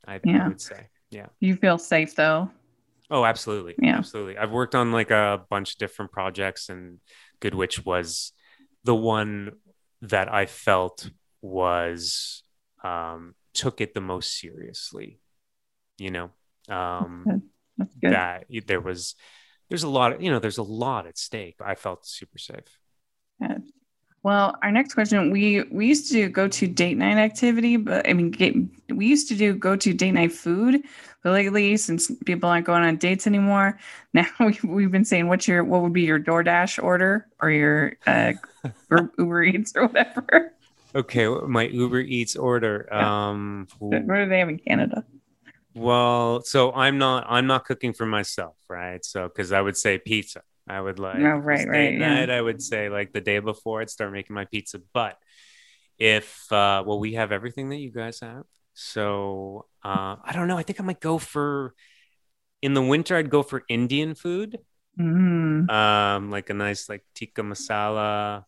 I, 0.06 0.20
yeah. 0.24 0.44
I 0.44 0.48
would 0.48 0.60
say. 0.60 0.88
Yeah. 1.10 1.26
You 1.40 1.56
feel 1.56 1.78
safe 1.78 2.14
though? 2.14 2.50
Oh 3.10 3.24
absolutely. 3.24 3.74
Yeah. 3.78 3.98
Absolutely. 3.98 4.38
I've 4.38 4.52
worked 4.52 4.74
on 4.74 4.92
like 4.92 5.10
a 5.10 5.42
bunch 5.50 5.72
of 5.72 5.78
different 5.78 6.12
projects 6.12 6.68
and 6.68 6.98
good 7.40 7.54
witch 7.54 7.84
was 7.84 8.32
the 8.84 8.94
one 8.94 9.52
that 10.02 10.32
I 10.32 10.46
felt 10.46 11.10
was 11.42 12.42
um, 12.82 13.34
took 13.54 13.80
it 13.80 13.94
the 13.94 14.00
most 14.00 14.38
seriously. 14.38 15.20
You 15.98 16.10
know, 16.10 16.30
um, 16.68 17.42
that 18.02 18.44
there 18.66 18.80
was 18.80 19.14
there's 19.68 19.82
a 19.82 19.88
lot 19.88 20.12
of, 20.12 20.22
you 20.22 20.30
know 20.30 20.38
there's 20.38 20.58
a 20.58 20.62
lot 20.62 21.06
at 21.06 21.18
stake. 21.18 21.56
I 21.64 21.74
felt 21.74 22.06
super 22.06 22.38
safe. 22.38 22.78
Yeah. 23.40 23.58
Well, 24.22 24.54
our 24.62 24.70
next 24.70 24.94
question 24.94 25.30
we 25.30 25.62
we 25.70 25.86
used 25.86 26.12
to 26.12 26.28
go 26.28 26.48
to 26.48 26.66
date 26.66 26.98
night 26.98 27.16
activity, 27.16 27.76
but 27.76 28.08
I 28.08 28.12
mean 28.12 28.70
we 28.88 29.06
used 29.06 29.28
to 29.28 29.34
do 29.34 29.54
go 29.54 29.76
to 29.76 29.94
date 29.94 30.12
night 30.12 30.32
food, 30.32 30.82
but 31.22 31.33
lately 31.33 31.76
since 31.76 32.11
people 32.24 32.48
aren't 32.48 32.66
going 32.66 32.83
on 32.83 32.96
dates 32.96 33.26
anymore, 33.26 33.78
now 34.14 34.26
we, 34.38 34.59
we've 34.64 34.90
been 34.90 35.04
saying 35.04 35.28
what's 35.28 35.46
your 35.46 35.64
what 35.64 35.83
would 35.83 35.92
be 35.92 36.02
your 36.02 36.20
DoorDash 36.20 36.83
order 36.83 37.26
or 37.40 37.50
your 37.50 37.96
uh, 38.06 38.33
Uber 39.18 39.42
Eats 39.44 39.72
or 39.76 39.87
whatever. 39.87 40.52
Okay, 40.94 41.28
my 41.28 41.66
Uber 41.66 42.00
Eats 42.00 42.37
order. 42.37 42.88
Yeah. 42.90 43.28
Um, 43.28 43.68
what 43.78 44.06
do 44.06 44.28
they 44.28 44.40
have 44.40 44.48
in 44.48 44.59
Canada? 44.59 45.04
Well, 45.74 46.42
so 46.42 46.72
I'm 46.72 46.98
not 46.98 47.26
I'm 47.28 47.46
not 47.46 47.64
cooking 47.64 47.92
for 47.92 48.06
myself, 48.06 48.56
right? 48.68 49.04
So 49.04 49.28
because 49.28 49.52
I 49.52 49.61
would 49.61 49.76
say 49.76 49.98
pizza. 49.98 50.42
I 50.68 50.80
would 50.80 50.98
like 50.98 51.18
oh, 51.18 51.37
right, 51.37 51.66
right. 51.66 51.94
Night, 51.94 52.28
yeah. 52.28 52.37
I 52.37 52.40
would 52.40 52.62
say 52.62 52.88
like 52.88 53.12
the 53.12 53.20
day 53.20 53.40
before 53.40 53.80
I'd 53.80 53.90
start 53.90 54.12
making 54.12 54.35
my 54.35 54.44
pizza. 54.44 54.80
But 54.92 55.16
if 55.98 56.50
uh 56.52 56.83
well, 56.87 56.98
we 56.98 57.14
have 57.14 57.33
everything 57.33 57.70
that 57.70 57.78
you 57.78 57.90
guys 57.90 58.20
have. 58.20 58.44
So 58.74 59.66
uh 59.85 60.16
I 60.22 60.33
don't 60.33 60.48
know. 60.48 60.59
I 60.59 60.62
think 60.62 60.80
I 60.80 60.85
might 60.85 61.00
go 61.00 61.18
for 61.18 61.74
in 62.62 62.74
the 62.74 62.83
winter 62.83 63.16
I'd 63.16 63.30
go 63.30 63.42
for 63.42 63.64
Indian 63.68 64.14
food. 64.14 64.59
Mm. 64.98 65.70
Um, 65.70 66.30
like 66.30 66.50
a 66.50 66.54
nice 66.54 66.88
like 66.88 67.04
tikka 67.14 67.42
masala, 67.42 68.44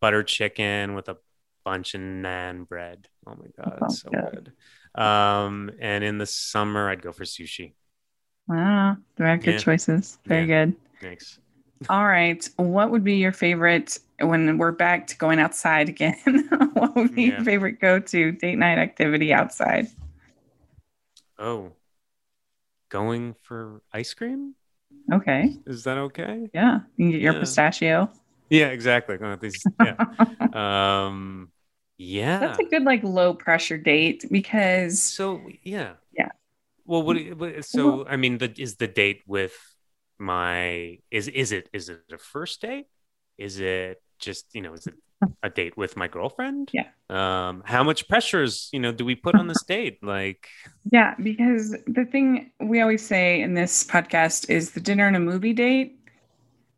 butter 0.00 0.22
chicken 0.22 0.94
with 0.94 1.08
a 1.08 1.16
bunch 1.64 1.94
of 1.94 2.00
naan 2.00 2.68
bread. 2.68 3.08
Oh 3.26 3.34
my 3.34 3.46
god, 3.56 3.90
so 3.90 4.10
good. 4.10 4.52
good. 4.94 5.02
Um, 5.02 5.70
and 5.80 6.04
in 6.04 6.18
the 6.18 6.26
summer, 6.26 6.88
I'd 6.88 7.02
go 7.02 7.12
for 7.12 7.24
sushi. 7.24 7.74
Wow, 8.46 8.98
very 9.16 9.38
good 9.38 9.54
yeah. 9.54 9.58
choices. 9.58 10.18
Very 10.24 10.46
yeah. 10.46 10.66
good. 10.66 10.76
Thanks. 11.00 11.38
All 11.88 12.06
right. 12.06 12.48
What 12.56 12.90
would 12.90 13.04
be 13.04 13.16
your 13.16 13.32
favorite 13.32 13.98
when 14.20 14.58
we're 14.58 14.72
back 14.72 15.06
to 15.08 15.16
going 15.16 15.38
outside 15.38 15.88
again? 15.88 16.16
what 16.72 16.94
would 16.96 17.14
be 17.14 17.24
yeah. 17.24 17.36
your 17.36 17.44
favorite 17.44 17.80
go 17.80 17.98
to 17.98 18.32
date 18.32 18.58
night 18.58 18.78
activity 18.78 19.32
outside? 19.32 19.88
Oh, 21.38 21.72
going 22.88 23.34
for 23.42 23.82
ice 23.92 24.14
cream? 24.14 24.54
Okay. 25.12 25.56
Is 25.66 25.84
that 25.84 25.98
okay? 25.98 26.48
Yeah. 26.54 26.80
You 26.96 27.04
can 27.04 27.10
get 27.12 27.20
your 27.20 27.34
yeah. 27.34 27.40
pistachio. 27.40 28.10
Yeah, 28.48 28.68
exactly. 28.68 29.18
These, 29.40 29.62
yeah. 29.80 29.96
um, 31.06 31.50
yeah. 31.98 32.38
That's 32.38 32.58
a 32.58 32.64
good 32.64 32.84
like 32.84 33.02
low 33.02 33.34
pressure 33.34 33.76
date 33.76 34.24
because. 34.30 35.02
So 35.02 35.42
yeah. 35.62 35.94
Yeah. 36.16 36.28
Well, 36.86 37.02
what? 37.02 37.18
So 37.64 38.06
I 38.06 38.16
mean, 38.16 38.38
the 38.38 38.52
is 38.56 38.76
the 38.76 38.86
date 38.86 39.22
with 39.26 39.54
my 40.18 40.98
is 41.10 41.28
is 41.28 41.52
it 41.52 41.68
is 41.72 41.88
it 41.88 42.00
a 42.12 42.18
first 42.18 42.60
date? 42.62 42.86
Is 43.38 43.60
it 43.60 44.02
just 44.18 44.46
you 44.54 44.62
know 44.62 44.74
is 44.74 44.86
it 44.86 44.94
a 45.42 45.50
date 45.50 45.76
with 45.76 45.96
my 45.96 46.08
girlfriend? 46.08 46.70
Yeah. 46.72 46.88
Um, 47.08 47.62
how 47.64 47.82
much 47.82 48.08
pressures 48.08 48.68
you 48.72 48.80
know 48.80 48.92
do 48.92 49.04
we 49.04 49.14
put 49.14 49.34
on 49.34 49.46
this 49.48 49.62
date? 49.62 49.98
Like. 50.02 50.48
Yeah, 50.90 51.14
because 51.22 51.76
the 51.86 52.04
thing 52.04 52.50
we 52.60 52.80
always 52.80 53.04
say 53.04 53.40
in 53.40 53.54
this 53.54 53.84
podcast 53.84 54.50
is 54.50 54.72
the 54.72 54.80
dinner 54.80 55.06
and 55.06 55.16
a 55.16 55.20
movie 55.20 55.52
date. 55.52 55.98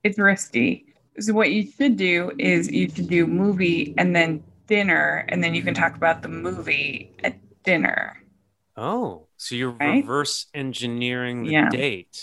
It's 0.04 0.18
risky. 0.18 0.86
So 1.18 1.32
what 1.32 1.50
you 1.50 1.70
should 1.70 1.96
do 1.96 2.32
is 2.38 2.70
you 2.70 2.88
should 2.88 3.08
do 3.08 3.26
movie 3.26 3.94
and 3.98 4.14
then 4.14 4.42
dinner, 4.66 5.24
and 5.28 5.42
then 5.42 5.54
you 5.54 5.62
can 5.62 5.74
talk 5.74 5.96
about 5.96 6.22
the 6.22 6.28
movie 6.28 7.10
at 7.24 7.38
dinner. 7.64 8.22
Oh, 8.76 9.26
so 9.36 9.56
you're 9.56 9.72
right? 9.72 9.96
reverse 9.96 10.46
engineering 10.54 11.42
the 11.42 11.52
yeah. 11.52 11.68
date. 11.68 12.22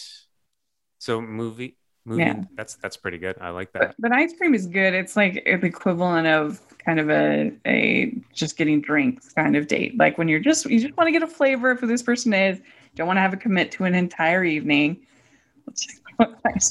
So 1.06 1.22
movie 1.22 1.78
movie. 2.04 2.24
Yeah. 2.24 2.44
That's 2.58 2.76
that's 2.78 2.98
pretty 2.98 3.20
good. 3.20 3.38
I 3.40 3.52
like 3.52 3.72
that. 3.74 3.96
But, 4.00 4.10
but, 4.10 4.12
ice 4.12 4.34
cream 4.36 4.56
is 4.56 4.66
good. 4.66 4.96
It's 4.96 5.16
like 5.16 5.36
the 5.46 5.64
equivalent 5.64 6.26
of 6.26 6.60
kind 6.80 7.00
of 7.00 7.12
a 7.12 7.52
a 7.68 8.16
just 8.34 8.58
getting 8.58 8.82
drinks 8.82 9.32
kind 9.32 9.56
of 9.56 9.68
date. 9.68 9.96
Like 10.00 10.18
when 10.18 10.28
you're 10.28 10.40
just 10.40 10.66
you 10.66 10.80
just 10.80 10.98
want 10.98 11.08
to 11.08 11.12
get 11.12 11.22
a 11.22 11.28
flavor 11.28 11.70
of 11.70 11.80
who 11.80 11.86
this 11.86 12.02
person 12.02 12.34
is. 12.34 12.60
Don't 12.96 13.06
want 13.06 13.18
to 13.18 13.22
have 13.22 13.34
a 13.34 13.38
commit 13.38 13.72
to 13.74 13.84
an 13.84 13.94
entire 13.94 14.44
evening. 14.44 15.06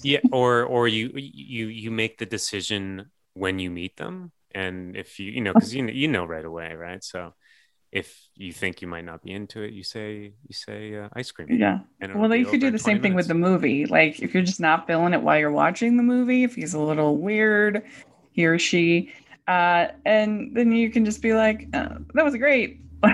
yeah, 0.02 0.18
or 0.32 0.64
or 0.64 0.88
you 0.88 1.12
you 1.14 1.68
you 1.68 1.92
make 1.92 2.18
the 2.18 2.26
decision 2.26 3.10
when 3.34 3.60
you 3.60 3.70
meet 3.70 3.96
them, 3.96 4.32
and 4.52 4.96
if 4.96 5.20
you 5.20 5.30
you 5.30 5.42
know 5.42 5.52
because 5.52 5.72
you 5.72 5.86
you 5.86 6.08
know 6.08 6.24
right 6.24 6.44
away, 6.44 6.74
right? 6.74 7.04
So 7.04 7.34
if 7.94 8.28
you 8.34 8.52
think 8.52 8.82
you 8.82 8.88
might 8.88 9.04
not 9.04 9.22
be 9.22 9.30
into 9.30 9.62
it, 9.62 9.72
you 9.72 9.84
say 9.84 10.32
you 10.46 10.52
say 10.52 10.96
uh, 10.96 11.08
ice 11.12 11.30
cream. 11.30 11.46
Yeah. 11.48 11.78
Well, 12.14 12.34
you 12.34 12.44
could 12.44 12.60
do 12.60 12.72
the 12.72 12.78
same 12.78 13.00
thing 13.00 13.14
with 13.14 13.28
the 13.28 13.34
movie. 13.34 13.86
Like 13.86 14.20
if 14.20 14.34
you're 14.34 14.42
just 14.42 14.58
not 14.58 14.88
feeling 14.88 15.14
it 15.14 15.22
while 15.22 15.38
you're 15.38 15.52
watching 15.52 15.96
the 15.96 16.02
movie, 16.02 16.42
if 16.42 16.56
he's 16.56 16.74
a 16.74 16.80
little 16.80 17.16
weird, 17.16 17.84
he 18.32 18.46
or 18.46 18.58
she, 18.58 19.12
uh, 19.46 19.86
and 20.04 20.56
then 20.56 20.72
you 20.72 20.90
can 20.90 21.04
just 21.04 21.22
be 21.22 21.34
like, 21.34 21.68
oh, 21.72 21.98
"That 22.14 22.24
was 22.24 22.34
great." 22.34 22.80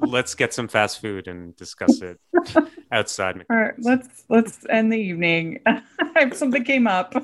let's 0.00 0.34
get 0.34 0.54
some 0.54 0.66
fast 0.66 1.00
food 1.00 1.28
and 1.28 1.54
discuss 1.56 2.00
it 2.00 2.18
outside. 2.92 3.44
All 3.50 3.56
right, 3.56 3.74
let's 3.78 4.24
let's 4.30 4.64
end 4.70 4.90
the 4.90 4.98
evening. 4.98 5.60
Something 6.32 6.64
came 6.64 6.86
up. 6.86 7.14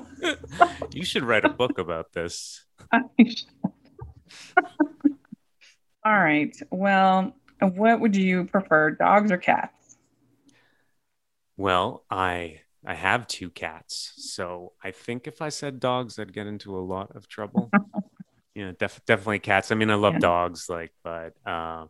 you 0.93 1.07
should 1.07 1.25
write 1.25 1.47
a 1.47 1.49
book 1.49 1.79
about 1.79 2.13
this. 2.13 2.67
All 6.05 6.19
right. 6.19 6.57
Well, 6.71 7.35
what 7.61 8.01
would 8.01 8.17
you 8.17 8.45
prefer, 8.45 8.91
dogs 8.91 9.31
or 9.31 9.39
cats? 9.39 9.97
Well, 11.57 12.05
I 12.11 12.61
I 12.85 12.95
have 12.95 13.29
two 13.29 13.51
cats, 13.51 14.13
so 14.17 14.73
I 14.83 14.91
think 14.91 15.29
if 15.29 15.41
I 15.41 15.51
said 15.51 15.79
dogs, 15.79 16.19
I'd 16.19 16.33
get 16.33 16.49
into 16.49 16.77
a 16.77 16.81
lot 16.81 17.15
of 17.15 17.29
trouble. 17.29 17.71
yeah, 18.55 18.73
def- 18.77 19.05
definitely 19.07 19.39
cats. 19.39 19.71
I 19.71 19.77
mean, 19.77 19.91
I 19.91 19.95
love 19.95 20.15
yeah. 20.15 20.21
dogs, 20.21 20.67
like, 20.69 20.93
but 21.05 21.35
uh, 21.47 21.87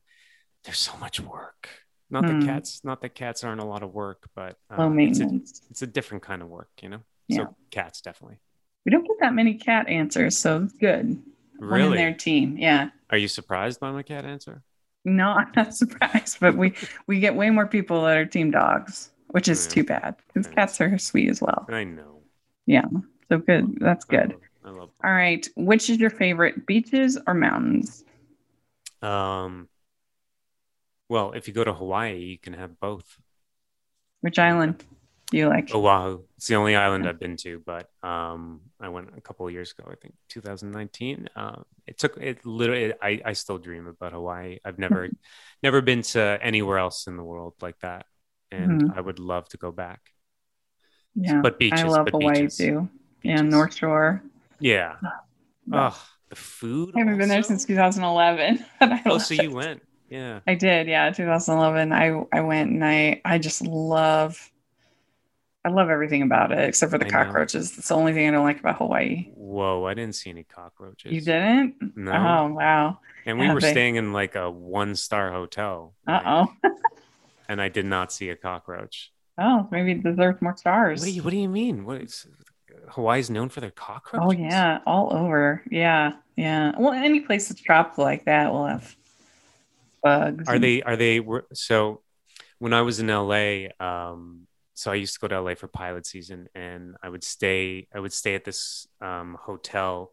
there's 0.64 0.78
so 0.78 0.94
much 0.98 1.20
work. 1.20 1.70
Not 2.10 2.26
that 2.26 2.34
hmm. 2.34 2.46
cats, 2.46 2.82
not 2.84 3.00
that 3.00 3.14
cats 3.14 3.42
aren't 3.42 3.62
a 3.62 3.64
lot 3.64 3.82
of 3.82 3.94
work, 3.94 4.28
but 4.34 4.58
Low 4.76 4.94
It's 4.98 5.20
a, 5.20 5.30
it's 5.70 5.80
a 5.80 5.86
different 5.86 6.22
kind 6.22 6.42
of 6.42 6.48
work, 6.48 6.68
you 6.82 6.90
know. 6.90 7.00
Yeah. 7.28 7.36
So 7.38 7.56
cats 7.70 8.02
definitely. 8.02 8.40
We 8.84 8.90
don't 8.90 9.06
get 9.06 9.16
that 9.20 9.32
many 9.32 9.54
cat 9.54 9.88
answers, 9.88 10.36
so 10.36 10.64
it's 10.64 10.74
good. 10.74 11.22
Really? 11.62 11.82
One 11.84 11.92
in 11.92 11.96
their 11.96 12.12
team, 12.12 12.58
yeah. 12.58 12.90
Are 13.10 13.16
you 13.16 13.28
surprised 13.28 13.78
by 13.78 13.92
my 13.92 14.02
cat 14.02 14.24
answer? 14.24 14.64
No, 15.04 15.28
I'm 15.38 15.52
not 15.54 15.74
surprised, 15.74 16.38
but 16.40 16.56
we 16.56 16.74
we 17.06 17.20
get 17.20 17.36
way 17.36 17.50
more 17.50 17.66
people 17.66 18.02
that 18.02 18.16
are 18.16 18.26
team 18.26 18.50
dogs, 18.50 19.12
which 19.28 19.46
is 19.46 19.64
yeah. 19.66 19.72
too 19.72 19.84
bad 19.84 20.16
because 20.26 20.48
cats 20.48 20.80
are 20.80 20.98
sweet 20.98 21.30
as 21.30 21.40
well. 21.40 21.66
I 21.68 21.84
know. 21.84 22.22
Yeah, 22.66 22.86
so 23.28 23.38
good. 23.38 23.78
That's 23.80 24.04
good. 24.04 24.32
I 24.64 24.68
love, 24.68 24.76
I 24.76 24.80
love 24.80 24.90
All 25.04 25.12
right, 25.12 25.46
which 25.56 25.88
is 25.88 25.98
your 25.98 26.10
favorite, 26.10 26.66
beaches 26.66 27.16
or 27.28 27.34
mountains? 27.34 28.04
Um. 29.00 29.68
Well, 31.08 31.32
if 31.32 31.46
you 31.46 31.54
go 31.54 31.62
to 31.62 31.74
Hawaii, 31.74 32.18
you 32.18 32.38
can 32.38 32.54
have 32.54 32.80
both. 32.80 33.18
Which 34.20 34.38
island? 34.38 34.84
You 35.38 35.48
like? 35.48 35.74
Oahu. 35.74 36.22
It's 36.36 36.46
the 36.46 36.56
only 36.56 36.76
island 36.76 37.08
I've 37.08 37.18
been 37.18 37.36
to, 37.38 37.62
but 37.64 37.88
um, 38.02 38.60
I 38.80 38.88
went 38.88 39.10
a 39.16 39.20
couple 39.20 39.46
of 39.46 39.52
years 39.52 39.72
ago. 39.72 39.88
I 39.90 39.94
think 39.96 40.14
2019. 40.28 41.28
Uh, 41.34 41.62
it 41.86 41.98
took 41.98 42.16
it 42.16 42.44
literally. 42.44 42.94
I 43.00 43.20
I 43.24 43.32
still 43.32 43.58
dream 43.58 43.86
about 43.86 44.12
Hawaii. 44.12 44.58
I've 44.64 44.78
never 44.78 45.08
never 45.62 45.80
been 45.80 46.02
to 46.02 46.38
anywhere 46.42 46.78
else 46.78 47.06
in 47.06 47.16
the 47.16 47.24
world 47.24 47.54
like 47.60 47.78
that, 47.80 48.06
and 48.50 48.82
mm-hmm. 48.82 48.98
I 48.98 49.00
would 49.00 49.18
love 49.18 49.48
to 49.50 49.56
go 49.56 49.72
back. 49.72 50.00
Yeah, 51.14 51.40
but 51.42 51.58
beaches. 51.58 51.82
I 51.82 51.86
love 51.86 52.08
Hawaii 52.10 52.42
beaches. 52.42 52.56
too. 52.56 52.80
Beaches. 52.80 52.88
Yeah, 53.22 53.42
North 53.42 53.74
Shore. 53.74 54.22
Yeah. 54.60 54.96
Oh, 55.72 56.00
the 56.28 56.36
food. 56.36 56.92
I 56.94 57.00
haven't 57.00 57.14
also? 57.14 57.20
been 57.20 57.28
there 57.28 57.42
since 57.42 57.64
2011. 57.64 58.64
oh, 59.06 59.18
so 59.18 59.34
you 59.34 59.52
went? 59.52 59.82
Yeah. 60.08 60.40
I 60.46 60.54
did. 60.54 60.88
Yeah, 60.88 61.10
2011. 61.10 61.92
I 61.92 62.22
I 62.32 62.40
went 62.42 62.70
and 62.70 62.84
I 62.84 63.22
I 63.24 63.38
just 63.38 63.62
love 63.62 64.51
I 65.64 65.68
love 65.68 65.90
everything 65.90 66.22
about 66.22 66.50
it 66.50 66.58
except 66.58 66.90
for 66.90 66.98
the 66.98 67.06
I 67.06 67.10
cockroaches. 67.10 67.70
Know. 67.70 67.76
That's 67.76 67.88
the 67.88 67.94
only 67.94 68.12
thing 68.12 68.28
I 68.28 68.32
don't 68.32 68.44
like 68.44 68.58
about 68.58 68.78
Hawaii. 68.78 69.30
Whoa, 69.34 69.84
I 69.84 69.94
didn't 69.94 70.16
see 70.16 70.30
any 70.30 70.42
cockroaches. 70.42 71.12
You 71.12 71.20
didn't? 71.20 71.96
No. 71.96 72.12
Oh 72.12 72.54
wow. 72.54 72.98
And 73.26 73.38
we 73.38 73.48
were 73.48 73.60
they... 73.60 73.70
staying 73.70 73.96
in 73.96 74.12
like 74.12 74.34
a 74.34 74.50
one 74.50 74.96
star 74.96 75.30
hotel. 75.30 75.94
Uh 76.06 76.20
oh. 76.64 76.70
and 77.48 77.62
I 77.62 77.68
did 77.68 77.86
not 77.86 78.12
see 78.12 78.30
a 78.30 78.36
cockroach. 78.36 79.12
Oh, 79.38 79.68
maybe 79.70 79.92
it 79.92 80.02
deserves 80.02 80.42
more 80.42 80.56
stars. 80.56 81.00
What 81.00 81.06
do 81.06 81.12
you 81.12 81.22
What 81.22 81.30
do 81.30 81.36
you 81.36 81.48
mean? 81.48 81.84
What 81.84 82.02
is 82.02 82.26
Hawaii's 82.88 83.30
known 83.30 83.48
for 83.48 83.60
their 83.60 83.70
cockroaches? 83.70 84.26
Oh 84.28 84.32
yeah, 84.32 84.80
all 84.84 85.12
over. 85.12 85.62
Yeah, 85.70 86.14
yeah. 86.36 86.72
Well, 86.76 86.92
any 86.92 87.20
place 87.20 87.48
that's 87.48 87.60
tropical 87.60 88.04
like 88.04 88.24
that 88.24 88.52
will 88.52 88.66
have 88.66 88.96
bugs. 90.02 90.48
Are 90.48 90.56
and... 90.56 90.64
they? 90.64 90.82
Are 90.82 90.96
they? 90.96 91.20
So 91.52 92.00
when 92.58 92.72
I 92.72 92.82
was 92.82 92.98
in 93.00 93.06
LA, 93.06 93.68
um, 93.80 94.48
so 94.74 94.90
I 94.90 94.96
used 94.96 95.14
to 95.14 95.20
go 95.20 95.28
to 95.28 95.40
LA 95.40 95.54
for 95.54 95.68
pilot 95.68 96.06
season, 96.06 96.48
and 96.54 96.96
I 97.02 97.08
would 97.08 97.24
stay. 97.24 97.88
I 97.94 98.00
would 98.00 98.12
stay 98.12 98.34
at 98.34 98.44
this 98.44 98.86
um, 99.00 99.36
hotel, 99.40 100.12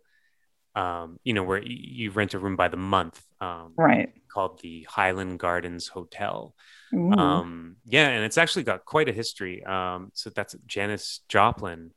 um, 0.75 1.19
you 1.23 1.33
know, 1.33 1.43
where 1.43 1.61
you, 1.63 2.11
rent 2.11 2.33
a 2.33 2.39
room 2.39 2.55
by 2.55 2.67
the 2.67 2.77
month, 2.77 3.21
um, 3.39 3.73
right? 3.77 4.13
Called 4.31 4.59
the 4.61 4.85
Highland 4.89 5.39
Gardens 5.39 5.87
Hotel. 5.87 6.53
Um, 6.93 7.77
yeah, 7.85 8.09
and 8.09 8.25
it's 8.25 8.37
actually 8.37 8.63
got 8.63 8.85
quite 8.85 9.09
a 9.09 9.13
history. 9.13 9.63
Um, 9.63 10.11
so 10.13 10.29
that's 10.29 10.55
Janis 10.65 11.21
Joplin 11.29 11.91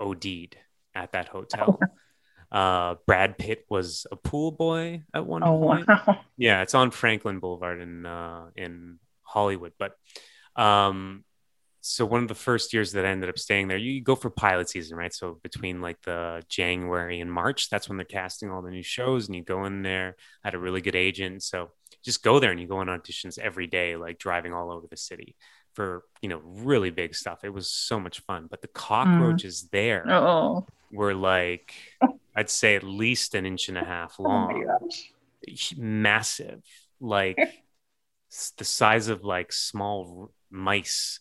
OD'd 0.00 0.56
at 0.94 1.12
that 1.12 1.28
hotel. 1.28 1.78
Uh, 2.52 2.96
Brad 3.06 3.38
Pitt 3.38 3.64
was 3.70 4.06
a 4.12 4.16
pool 4.16 4.52
boy 4.52 5.02
at 5.14 5.24
one 5.24 5.42
oh, 5.42 5.58
point. 5.58 5.88
Wow. 5.88 6.20
Yeah, 6.36 6.60
it's 6.60 6.74
on 6.74 6.90
Franklin 6.90 7.38
Boulevard 7.38 7.80
in 7.80 8.04
uh, 8.04 8.48
in 8.54 8.98
Hollywood, 9.22 9.72
but 9.78 9.96
um, 10.54 11.24
so 11.84 12.06
one 12.06 12.22
of 12.22 12.28
the 12.28 12.34
first 12.36 12.72
years 12.72 12.92
that 12.92 13.04
I 13.04 13.08
ended 13.08 13.28
up 13.28 13.40
staying 13.40 13.66
there, 13.66 13.76
you 13.76 14.00
go 14.00 14.14
for 14.14 14.30
pilot 14.30 14.70
season, 14.70 14.96
right? 14.96 15.12
So 15.12 15.40
between 15.42 15.80
like 15.80 16.00
the 16.02 16.40
January 16.48 17.18
and 17.18 17.30
March, 17.30 17.70
that's 17.70 17.88
when 17.88 17.98
they're 17.98 18.04
casting 18.04 18.50
all 18.50 18.62
the 18.62 18.70
new 18.70 18.84
shows, 18.84 19.26
and 19.26 19.34
you 19.34 19.42
go 19.42 19.64
in 19.64 19.82
there. 19.82 20.14
I 20.44 20.46
had 20.46 20.54
a 20.54 20.60
really 20.60 20.80
good 20.80 20.94
agent, 20.94 21.42
so 21.42 21.72
just 22.04 22.22
go 22.22 22.38
there 22.38 22.52
and 22.52 22.60
you 22.60 22.68
go 22.68 22.78
on 22.78 22.86
auditions 22.86 23.36
every 23.36 23.66
day, 23.66 23.96
like 23.96 24.18
driving 24.18 24.54
all 24.54 24.70
over 24.70 24.86
the 24.88 24.96
city 24.96 25.34
for 25.74 26.04
you 26.20 26.28
know 26.28 26.40
really 26.44 26.90
big 26.90 27.16
stuff. 27.16 27.42
It 27.42 27.52
was 27.52 27.68
so 27.68 27.98
much 27.98 28.20
fun. 28.20 28.46
But 28.48 28.62
the 28.62 28.68
cockroaches 28.68 29.64
mm. 29.64 29.70
there 29.72 30.08
Uh-oh. 30.08 30.66
were 30.92 31.14
like 31.14 31.74
I'd 32.36 32.48
say 32.48 32.76
at 32.76 32.84
least 32.84 33.34
an 33.34 33.44
inch 33.44 33.68
and 33.68 33.76
a 33.76 33.84
half 33.84 34.16
oh 34.20 34.22
long, 34.22 34.64
oh 34.68 34.88
massive, 35.76 36.62
like 37.00 37.38
the 38.56 38.64
size 38.64 39.08
of 39.08 39.24
like 39.24 39.52
small 39.52 40.30
mice 40.48 41.18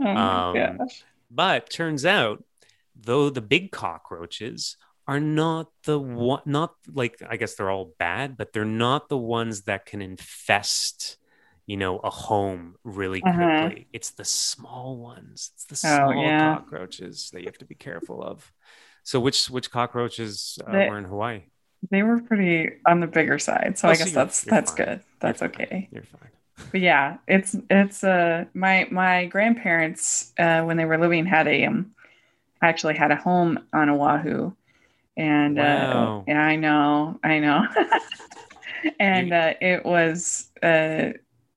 Oh 0.00 0.06
um, 0.06 0.78
but 1.30 1.70
turns 1.70 2.04
out, 2.04 2.44
though 2.94 3.30
the 3.30 3.40
big 3.40 3.70
cockroaches 3.72 4.76
are 5.06 5.20
not 5.20 5.68
the 5.84 5.98
one, 5.98 6.42
not 6.46 6.74
like 6.92 7.22
I 7.28 7.36
guess 7.36 7.54
they're 7.54 7.70
all 7.70 7.92
bad, 7.98 8.36
but 8.36 8.52
they're 8.52 8.64
not 8.64 9.08
the 9.08 9.18
ones 9.18 9.62
that 9.62 9.86
can 9.86 10.00
infest, 10.00 11.16
you 11.66 11.76
know, 11.76 11.98
a 11.98 12.10
home 12.10 12.76
really 12.84 13.22
uh-huh. 13.22 13.36
quickly. 13.36 13.82
Uh-huh. 13.82 13.90
It's 13.92 14.10
the 14.10 14.24
small 14.24 14.96
ones. 14.96 15.50
It's 15.54 15.82
the 15.82 15.88
oh, 15.88 16.10
small 16.12 16.22
yeah. 16.22 16.56
cockroaches 16.56 17.30
that 17.32 17.40
you 17.40 17.46
have 17.46 17.58
to 17.58 17.66
be 17.66 17.74
careful 17.74 18.22
of. 18.22 18.50
So, 19.02 19.20
which 19.20 19.50
which 19.50 19.70
cockroaches 19.70 20.58
uh, 20.66 20.72
they, 20.72 20.88
were 20.88 20.98
in 20.98 21.04
Hawaii? 21.04 21.42
They 21.90 22.02
were 22.02 22.22
pretty 22.22 22.70
on 22.86 23.00
the 23.00 23.06
bigger 23.06 23.38
side, 23.38 23.76
so 23.76 23.88
oh, 23.88 23.90
I 23.90 23.96
guess 23.96 24.08
so 24.08 24.14
that's 24.14 24.40
that's 24.42 24.70
fine. 24.72 24.86
good. 24.86 25.00
That's 25.20 25.40
you're 25.42 25.50
okay. 25.50 25.66
Fine. 25.68 25.88
You're 25.92 26.02
fine 26.04 26.30
but 26.70 26.80
yeah, 26.80 27.18
it's 27.28 27.56
it's 27.70 28.04
uh 28.04 28.44
my 28.54 28.88
my 28.90 29.26
grandparents 29.26 30.32
uh 30.38 30.62
when 30.62 30.76
they 30.76 30.84
were 30.84 30.98
living 30.98 31.26
had 31.26 31.46
a 31.48 31.64
um 31.66 31.92
actually 32.62 32.94
had 32.96 33.10
a 33.10 33.16
home 33.16 33.58
on 33.72 33.88
Oahu, 33.90 34.52
and 35.16 35.58
uh, 35.58 35.62
wow. 35.62 36.18
uh 36.20 36.32
yeah 36.32 36.40
I 36.40 36.56
know 36.56 37.18
I 37.22 37.38
know, 37.38 37.64
and 39.00 39.32
uh, 39.32 39.54
it 39.60 39.84
was 39.84 40.50
uh 40.62 41.10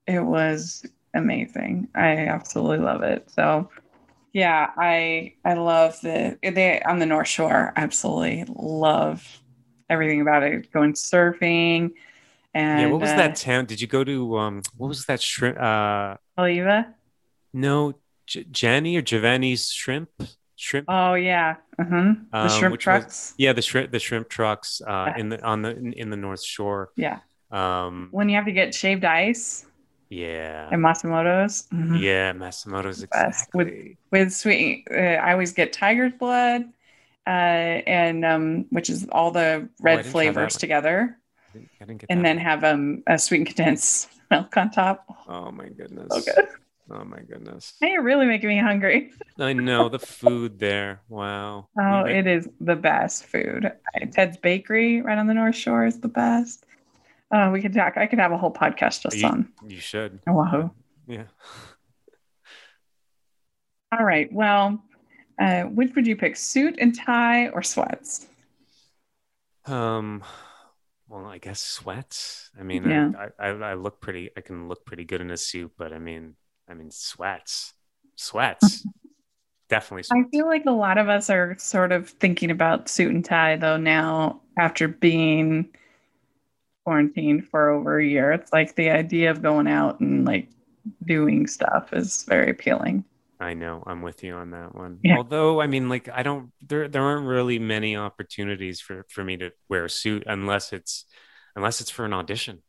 it 0.07 0.19
was 0.23 0.85
amazing. 1.13 1.87
I 1.95 2.27
absolutely 2.27 2.79
love 2.79 3.03
it. 3.03 3.29
So 3.31 3.69
yeah, 4.33 4.71
I 4.77 5.33
I 5.43 5.53
love 5.55 5.99
the 6.01 6.37
they 6.43 6.81
on 6.83 6.99
the 6.99 7.05
North 7.05 7.27
Shore. 7.27 7.73
Absolutely 7.75 8.45
love 8.55 9.41
everything 9.89 10.21
about 10.21 10.43
it. 10.43 10.71
Going 10.71 10.93
surfing 10.93 11.91
and 12.57 12.81
yeah, 12.81 12.87
what 12.87 13.01
was 13.01 13.11
uh, 13.11 13.17
that 13.17 13.35
town? 13.35 13.65
Did 13.65 13.79
you 13.79 13.87
go 13.87 14.03
to 14.03 14.37
um? 14.37 14.63
What 14.75 14.87
was 14.87 15.05
that 15.05 15.21
shrimp? 15.21 15.59
Uh, 15.59 16.17
Haleiwa. 16.37 16.93
No, 17.53 17.93
J- 18.25 18.45
Jenny 18.49 18.97
or 18.97 19.03
Giovanni's 19.03 19.71
shrimp. 19.71 20.09
Shrimp. 20.55 20.87
Oh 20.89 21.13
yeah. 21.13 21.57
The 21.77 22.17
um, 22.33 22.49
shrimp 22.49 22.79
trucks. 22.79 23.05
Was, 23.05 23.33
yeah, 23.37 23.53
the 23.53 23.61
shrimp 23.61 23.91
the 23.91 23.99
shrimp 23.99 24.27
trucks 24.27 24.81
uh, 24.85 25.13
in 25.15 25.29
the 25.29 25.43
on 25.43 25.61
the 25.61 25.77
in, 25.77 25.93
in, 25.93 26.09
the 26.09 26.17
North 26.17 26.43
Shore. 26.43 26.89
Yeah. 26.95 27.19
Um, 27.51 28.09
when 28.09 28.27
you 28.27 28.35
have 28.35 28.45
to 28.45 28.51
get 28.51 28.73
shaved 28.73 29.05
ice. 29.05 29.67
Yeah. 30.09 30.69
And 30.71 30.83
Matsumoto's. 30.83 31.67
Mhm. 31.71 32.01
Yeah, 32.01 32.33
Masamoto's 32.33 33.03
exactly. 33.03 33.53
With, 33.53 33.97
with 34.11 34.33
sweet, 34.33 34.87
uh, 34.89 34.95
I 34.95 35.33
always 35.33 35.51
get 35.51 35.73
tiger's 35.73 36.13
blood, 36.13 36.63
uh, 37.27 37.29
and 37.29 38.25
um, 38.25 38.65
which 38.71 38.89
is 38.89 39.05
all 39.11 39.29
the 39.29 39.67
oh, 39.67 39.69
red 39.79 39.99
oh, 39.99 40.03
flavors 40.03 40.57
together. 40.57 41.19
Didn't, 41.57 41.69
I 41.81 41.85
didn't 41.85 42.05
and 42.09 42.25
then 42.25 42.37
have 42.37 42.63
um, 42.63 43.03
a 43.07 43.17
sweet 43.17 43.39
and 43.39 43.47
condensed 43.47 44.09
milk 44.31 44.55
on 44.57 44.71
top. 44.71 45.05
Oh 45.27 45.51
my 45.51 45.69
goodness. 45.69 46.07
Okay. 46.11 46.47
Oh 46.89 47.03
my 47.03 47.19
goodness. 47.19 47.73
Hey, 47.81 47.91
you're 47.91 48.03
really 48.03 48.25
making 48.25 48.49
me 48.49 48.59
hungry. 48.59 49.11
I 49.39 49.53
know 49.53 49.89
the 49.89 49.99
food 49.99 50.59
there. 50.59 51.01
Wow. 51.09 51.67
Oh, 51.79 52.05
it 52.05 52.27
is 52.27 52.47
the 52.61 52.75
best 52.75 53.25
food. 53.25 53.71
Ted's 54.11 54.37
Bakery 54.37 55.01
right 55.01 55.17
on 55.17 55.27
the 55.27 55.33
North 55.33 55.55
Shore 55.55 55.85
is 55.85 55.99
the 55.99 56.07
best. 56.07 56.65
Oh, 57.31 57.51
we 57.51 57.61
could 57.61 57.73
talk. 57.73 57.97
I 57.97 58.07
could 58.07 58.19
have 58.19 58.31
a 58.31 58.37
whole 58.37 58.53
podcast 58.53 59.01
just 59.01 59.17
you, 59.17 59.27
on. 59.27 59.51
You 59.67 59.81
should. 59.81 60.21
Oahu. 60.29 60.69
Yeah. 61.07 61.23
All 63.97 64.05
right. 64.05 64.31
Well, 64.31 64.81
uh, 65.39 65.63
which 65.63 65.93
would 65.95 66.07
you 66.07 66.15
pick, 66.15 66.37
suit 66.37 66.77
and 66.79 66.95
tie 66.95 67.49
or 67.49 67.63
sweats? 67.63 68.27
Um, 69.65 70.23
well, 71.07 71.25
I 71.25 71.37
guess 71.37 71.59
sweats. 71.59 72.49
I 72.59 72.63
mean, 72.63 72.89
yeah. 72.89 73.11
I, 73.39 73.47
I, 73.47 73.49
I 73.49 73.73
look 73.75 74.01
pretty. 74.01 74.29
I 74.35 74.41
can 74.41 74.67
look 74.67 74.85
pretty 74.85 75.05
good 75.05 75.21
in 75.21 75.31
a 75.31 75.37
suit, 75.37 75.71
but 75.77 75.93
I 75.93 75.99
mean, 75.99 76.35
I 76.69 76.73
mean, 76.73 76.91
sweats, 76.91 77.73
sweats, 78.15 78.85
definitely. 79.69 80.03
Sweats. 80.03 80.27
I 80.27 80.29
feel 80.29 80.47
like 80.47 80.65
a 80.65 80.71
lot 80.71 80.97
of 80.97 81.07
us 81.07 81.29
are 81.29 81.55
sort 81.57 81.91
of 81.91 82.09
thinking 82.09 82.51
about 82.51 82.89
suit 82.89 83.13
and 83.13 83.23
tie 83.23 83.55
though 83.55 83.77
now 83.77 84.41
after 84.57 84.87
being 84.87 85.69
quarantined 86.83 87.47
for 87.47 87.69
over 87.69 87.99
a 87.99 88.05
year. 88.05 88.31
It's 88.31 88.51
like 88.51 88.75
the 88.75 88.89
idea 88.89 89.31
of 89.31 89.41
going 89.41 89.67
out 89.67 89.99
and 89.99 90.25
like 90.25 90.49
doing 91.05 91.47
stuff 91.47 91.93
is 91.93 92.23
very 92.23 92.49
appealing. 92.49 93.03
I 93.39 93.53
know. 93.53 93.83
I'm 93.85 94.01
with 94.01 94.23
you 94.23 94.33
on 94.33 94.51
that 94.51 94.73
one. 94.73 94.99
Yeah. 95.03 95.17
Although, 95.17 95.61
I 95.61 95.67
mean, 95.67 95.89
like, 95.89 96.09
I 96.09 96.23
don't. 96.23 96.51
There, 96.65 96.87
there 96.87 97.03
aren't 97.03 97.27
really 97.27 97.59
many 97.59 97.95
opportunities 97.95 98.81
for 98.81 99.05
for 99.09 99.23
me 99.23 99.37
to 99.37 99.51
wear 99.69 99.85
a 99.85 99.89
suit 99.89 100.23
unless 100.25 100.73
it's 100.73 101.05
unless 101.55 101.81
it's 101.81 101.91
for 101.91 102.05
an 102.05 102.13
audition. 102.13 102.63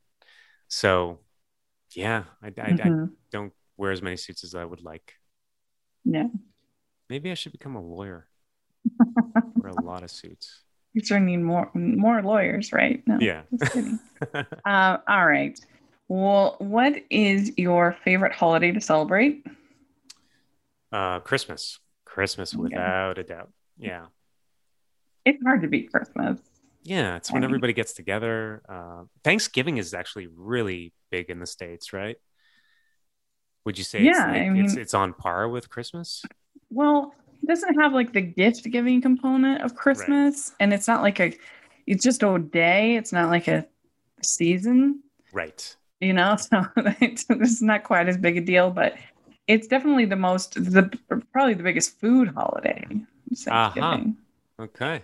So, 0.69 1.21
yeah, 1.95 2.25
I, 2.43 2.49
I, 2.49 2.51
mm-hmm. 2.51 3.05
I 3.05 3.07
don't 3.33 3.53
wear 3.77 3.93
as 3.93 4.03
many 4.03 4.17
suits 4.17 4.45
as 4.45 4.55
I 4.55 4.65
would 4.65 4.83
like. 4.83 5.15
Yeah. 6.05 6.29
Maybe 7.09 7.31
I 7.31 7.35
should 7.35 7.53
become 7.53 7.77
a 7.77 7.83
lawyer. 7.83 8.29
wear 9.57 9.73
a 9.73 9.83
lot 9.83 10.03
of 10.03 10.11
suits. 10.11 10.63
You 10.93 11.05
sure 11.05 11.21
need 11.21 11.39
more 11.39 11.71
more 11.75 12.23
lawyers, 12.23 12.73
right? 12.73 13.03
No. 13.07 13.19
Yeah. 13.21 13.43
uh, 14.65 14.97
all 15.07 15.27
right. 15.27 15.59
Well, 16.09 16.57
what 16.59 16.95
is 17.11 17.53
your 17.59 17.97
favorite 18.05 18.33
holiday 18.33 18.73
to 18.73 18.81
celebrate? 18.81 19.47
Uh, 20.93 21.21
Christmas. 21.21 21.79
Christmas, 22.05 22.55
without 22.55 23.19
a 23.19 23.23
doubt. 23.23 23.51
Yeah. 23.77 24.07
It's 25.25 25.43
hard 25.45 25.63
to 25.63 25.69
beat 25.69 25.93
Christmas. 25.93 26.41
Yeah, 26.83 27.17
it's 27.17 27.31
when 27.31 27.45
everybody 27.45 27.75
gets 27.75 27.93
together. 27.93 28.63
Uh, 28.69 29.05
Thanksgiving 29.23 29.77
is 29.77 29.93
actually 29.93 30.27
really 30.27 30.95
big 31.11 31.29
in 31.29 31.39
the 31.39 31.47
states, 31.47 31.93
right? 31.93 32.17
Would 33.65 33.77
you 33.77 33.85
say? 33.85 34.03
Yeah, 34.03 34.11
it's, 34.11 34.19
like, 34.21 34.43
I 34.43 34.49
mean, 34.49 34.65
it's, 34.65 34.75
it's 34.75 34.95
on 34.95 35.13
par 35.13 35.49
with 35.49 35.69
Christmas. 35.69 36.25
Well, 36.71 37.15
it 37.43 37.47
doesn't 37.47 37.79
have 37.79 37.93
like 37.93 38.13
the 38.13 38.23
gift 38.23 38.65
giving 38.71 39.03
component 39.03 39.63
of 39.63 39.75
Christmas, 39.75 40.53
right. 40.53 40.57
and 40.61 40.73
it's 40.73 40.89
not 40.89 41.03
like 41.03 41.21
a. 41.21 41.37
It's 41.87 42.03
just 42.03 42.23
a 42.23 42.39
day. 42.39 42.97
It's 42.97 43.13
not 43.13 43.29
like 43.29 43.49
a 43.49 43.67
season. 44.23 45.03
Right. 45.33 45.77
You 46.01 46.13
know, 46.15 46.37
so 46.37 46.65
it's 46.77 47.61
not 47.61 47.85
quite 47.85 48.09
as 48.09 48.17
big 48.17 48.39
a 48.39 48.41
deal, 48.41 48.71
but 48.71 48.97
it's 49.49 49.67
definitely 49.67 50.05
the 50.05 50.17
most 50.17 50.55
the 50.55 50.93
probably 51.33 51.55
the 51.55 51.63
biggest 51.63 51.99
food 51.99 52.29
holiday. 52.29 52.85
Uh-huh. 53.47 53.99
Okay. 54.61 55.03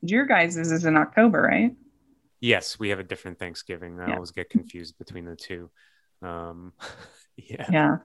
Your 0.00 0.26
guys' 0.26 0.56
is 0.56 0.84
in 0.84 0.96
October, 0.96 1.42
right? 1.42 1.74
Yes, 2.40 2.78
we 2.78 2.88
have 2.88 2.98
a 2.98 3.04
different 3.04 3.38
Thanksgiving. 3.38 4.00
I 4.00 4.08
yeah. 4.08 4.14
always 4.14 4.30
get 4.30 4.50
confused 4.50 4.98
between 4.98 5.26
the 5.26 5.36
two. 5.36 5.70
Um, 6.22 6.72
yeah. 7.36 7.66
Yeah. 7.70 7.96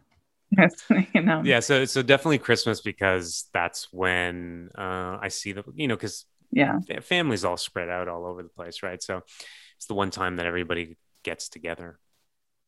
you 1.14 1.22
know. 1.22 1.42
Yeah, 1.44 1.62
so 1.62 1.86
so 1.86 2.02
definitely 2.02 2.40
Christmas 2.40 2.82
because 2.82 3.48
that's 3.54 3.88
when 3.92 4.70
uh, 4.78 5.18
I 5.22 5.30
see 5.30 5.54
the 5.54 5.64
you 5.74 5.88
know 5.88 5.96
because 5.96 6.26
yeah 6.52 6.80
families 7.02 7.46
all 7.46 7.58
spread 7.58 7.90
out 7.90 8.08
all 8.08 8.26
over 8.26 8.44
the 8.44 8.50
place, 8.50 8.84
right? 8.84 9.02
So 9.02 9.22
it's 9.78 9.86
the 9.86 9.94
one 9.94 10.12
time 10.12 10.38
that 10.38 10.46
everybody 10.46 10.98
gets 11.24 11.48
together. 11.48 12.00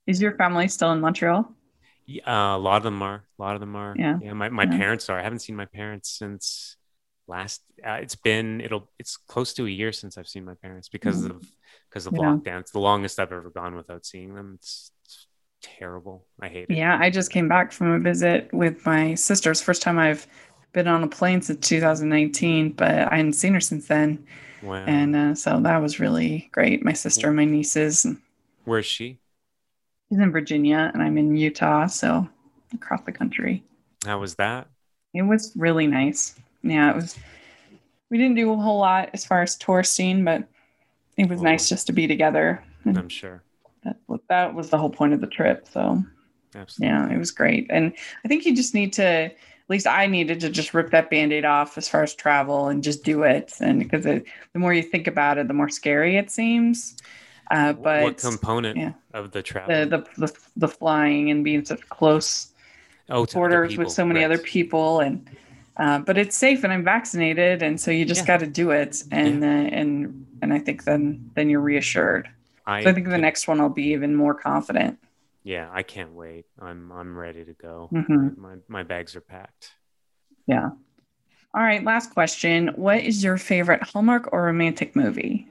Is 0.08 0.22
your 0.22 0.36
family 0.36 0.68
still 0.68 0.92
in 0.92 1.02
Montreal? 1.02 1.54
Yeah, 2.06 2.54
uh, 2.54 2.58
a 2.58 2.60
lot 2.60 2.78
of 2.78 2.84
them 2.84 3.02
are. 3.02 3.24
A 3.40 3.42
lot 3.42 3.56
of 3.56 3.62
them 3.62 3.76
are. 3.76 3.96
Yeah. 3.98 4.18
Yeah. 4.22 4.34
My, 4.34 4.50
my 4.50 4.64
yeah. 4.64 4.78
parents 4.78 5.10
are. 5.10 5.20
I 5.20 5.24
haven't 5.24 5.40
seen 5.40 5.56
my 5.56 5.66
parents 5.66 6.10
since 6.10 6.76
last. 7.28 7.62
Uh, 7.86 7.94
it's 7.94 8.16
been. 8.16 8.62
It'll. 8.62 8.90
It's 9.00 9.18
close 9.18 9.54
to 9.54 9.66
a 9.66 9.70
year 9.70 9.92
since 9.92 10.18
I've 10.18 10.28
seen 10.28 10.46
my 10.46 10.56
parents 10.56 10.90
because 10.90 11.24
mm-hmm. 11.24 11.38
of 11.38 11.52
because 11.90 12.08
of 12.08 12.14
yeah. 12.14 12.20
lockdown. 12.20 12.62
It's 12.62 12.72
the 12.72 12.80
longest 12.80 13.20
I've 13.20 13.32
ever 13.32 13.50
gone 13.50 13.76
without 13.76 14.06
seeing 14.06 14.34
them. 14.34 14.54
It's, 14.56 14.92
it's 15.06 15.28
terrible. 15.62 16.26
I 16.40 16.50
hate 16.50 16.68
it. 16.70 16.78
Yeah. 16.78 16.98
I 17.00 17.10
just 17.10 17.32
came 17.32 17.48
back 17.48 17.72
from 17.72 17.92
a 17.92 18.00
visit 18.00 18.52
with 18.54 18.86
my 18.86 19.16
sister's 19.16 19.62
first 19.62 19.82
time 19.82 20.00
I've 20.00 20.26
been 20.74 20.88
on 20.88 21.04
a 21.04 21.08
plane 21.08 21.42
since 21.42 21.68
2019, 21.68 22.72
but 22.72 22.92
I 22.92 23.18
hadn't 23.18 23.34
seen 23.34 23.54
her 23.54 23.60
since 23.60 23.88
then. 23.88 24.26
Wow. 24.62 24.86
And 24.86 25.16
uh, 25.16 25.36
so 25.36 25.60
that 25.62 25.78
was 25.78 26.00
really 26.00 26.50
great. 26.52 26.84
My 26.84 26.94
sister 26.94 27.28
and 27.28 27.36
my 27.36 27.46
nieces. 27.46 28.06
Where's 28.64 28.86
she? 28.86 29.18
He's 30.12 30.20
in 30.20 30.30
Virginia 30.30 30.92
and 30.94 31.02
I'm 31.02 31.18
in 31.18 31.38
Utah, 31.38 31.88
so 31.88 32.28
across 32.74 33.02
the 33.04 33.14
country. 33.14 33.64
How 34.06 34.20
was 34.20 34.36
that? 34.36 34.68
It 35.14 35.22
was 35.22 35.54
really 35.56 35.88
nice. 35.88 36.36
Yeah, 36.64 36.90
it 36.90 36.96
was. 36.98 37.18
We 38.10 38.18
didn't 38.18 38.36
do 38.36 38.52
a 38.52 38.58
whole 38.58 38.80
lot 38.80 39.10
as 39.14 39.24
far 39.24 39.42
as 39.42 39.56
touristing, 39.56 40.26
but 40.26 40.44
it 41.16 41.30
was 41.30 41.42
nice 41.42 41.70
just 41.70 41.88
to 41.88 41.94
be 41.94 42.08
together. 42.08 42.62
I'm 42.86 43.08
sure. 43.08 43.42
That, 43.86 43.96
that 44.28 44.54
was 44.54 44.70
the 44.70 44.78
whole 44.78 44.90
point 44.90 45.14
of 45.14 45.22
the 45.22 45.28
trip. 45.28 45.66
So, 45.72 46.04
Absolutely. 46.56 46.94
yeah, 46.94 47.10
it 47.10 47.18
was 47.18 47.32
great. 47.32 47.68
And 47.70 47.94
I 48.26 48.28
think 48.28 48.46
you 48.46 48.54
just 48.54 48.74
need 48.74 48.92
to, 48.94 49.06
at 49.06 49.36
least 49.70 49.88
I 49.88 50.08
needed 50.08 50.42
to 50.42 50.50
just 50.50 50.74
rip 50.74 50.92
that 50.92 51.10
band 51.10 51.32
aid 51.32 51.46
off 51.46 51.78
as 51.78 51.88
far 51.88 52.04
as 52.04 52.14
travel 52.14 52.68
and 52.68 52.84
just 52.84 53.06
do 53.06 53.24
it. 53.24 53.54
And 53.62 53.80
because 53.80 54.04
the 54.04 54.26
more 54.56 54.74
you 54.74 54.84
think 54.84 55.08
about 55.08 55.38
it, 55.38 55.48
the 55.48 55.54
more 55.54 55.70
scary 55.70 56.18
it 56.18 56.30
seems. 56.30 56.98
Uh, 57.52 57.74
but 57.74 58.04
what 58.04 58.18
component 58.18 58.78
yeah, 58.78 58.94
of 59.14 59.32
the 59.32 59.44
travel? 59.44 59.76
The, 59.76 59.98
the, 59.98 60.26
the 60.26 60.40
the 60.56 60.68
flying 60.70 61.30
and 61.30 61.44
being 61.44 61.66
such 61.66 61.88
close 61.90 62.54
oh, 63.10 63.26
borders 63.26 63.78
with 63.78 63.92
so 63.92 64.06
many 64.06 64.22
right. 64.22 64.32
other 64.32 64.38
people, 64.38 65.02
and 65.02 65.30
uh, 65.76 66.00
but 66.00 66.18
it's 66.18 66.38
safe, 66.38 66.64
and 66.64 66.72
I'm 66.72 66.86
vaccinated, 66.86 67.62
and 67.62 67.80
so 67.80 67.92
you 67.92 68.06
just 68.06 68.22
yeah. 68.22 68.28
got 68.28 68.40
to 68.40 68.48
do 68.48 68.72
it, 68.72 69.04
and 69.12 69.44
yeah. 69.44 69.50
uh, 69.50 69.80
and 69.80 70.26
and 70.42 70.54
I 70.54 70.60
think 70.60 70.86
then 70.86 71.30
then 71.36 71.50
you're 71.50 71.60
reassured. 71.60 72.30
I, 72.66 72.84
so 72.84 72.90
I 72.90 72.94
think 72.94 73.10
the 73.10 73.18
next 73.18 73.50
one 73.50 73.60
I'll 73.60 73.68
be 73.68 73.92
even 73.92 74.16
more 74.16 74.34
confident. 74.34 74.98
Yeah, 75.44 75.70
I 75.74 75.84
can't 75.84 76.14
wait. 76.14 76.46
I'm 76.58 76.90
I'm 76.94 77.18
ready 77.18 77.44
to 77.44 77.54
go. 77.54 77.90
Mm-hmm. 77.92 78.42
My 78.42 78.56
my 78.70 78.84
bags 78.84 79.14
are 79.18 79.22
packed. 79.22 79.72
Yeah. 80.48 80.70
All 81.54 81.62
right, 81.62 81.84
last 81.84 82.14
question. 82.14 82.70
What 82.76 83.02
is 83.02 83.22
your 83.22 83.38
favorite 83.38 83.84
Hallmark 83.84 84.30
or 84.32 84.44
romantic 84.44 84.96
movie? 84.96 85.50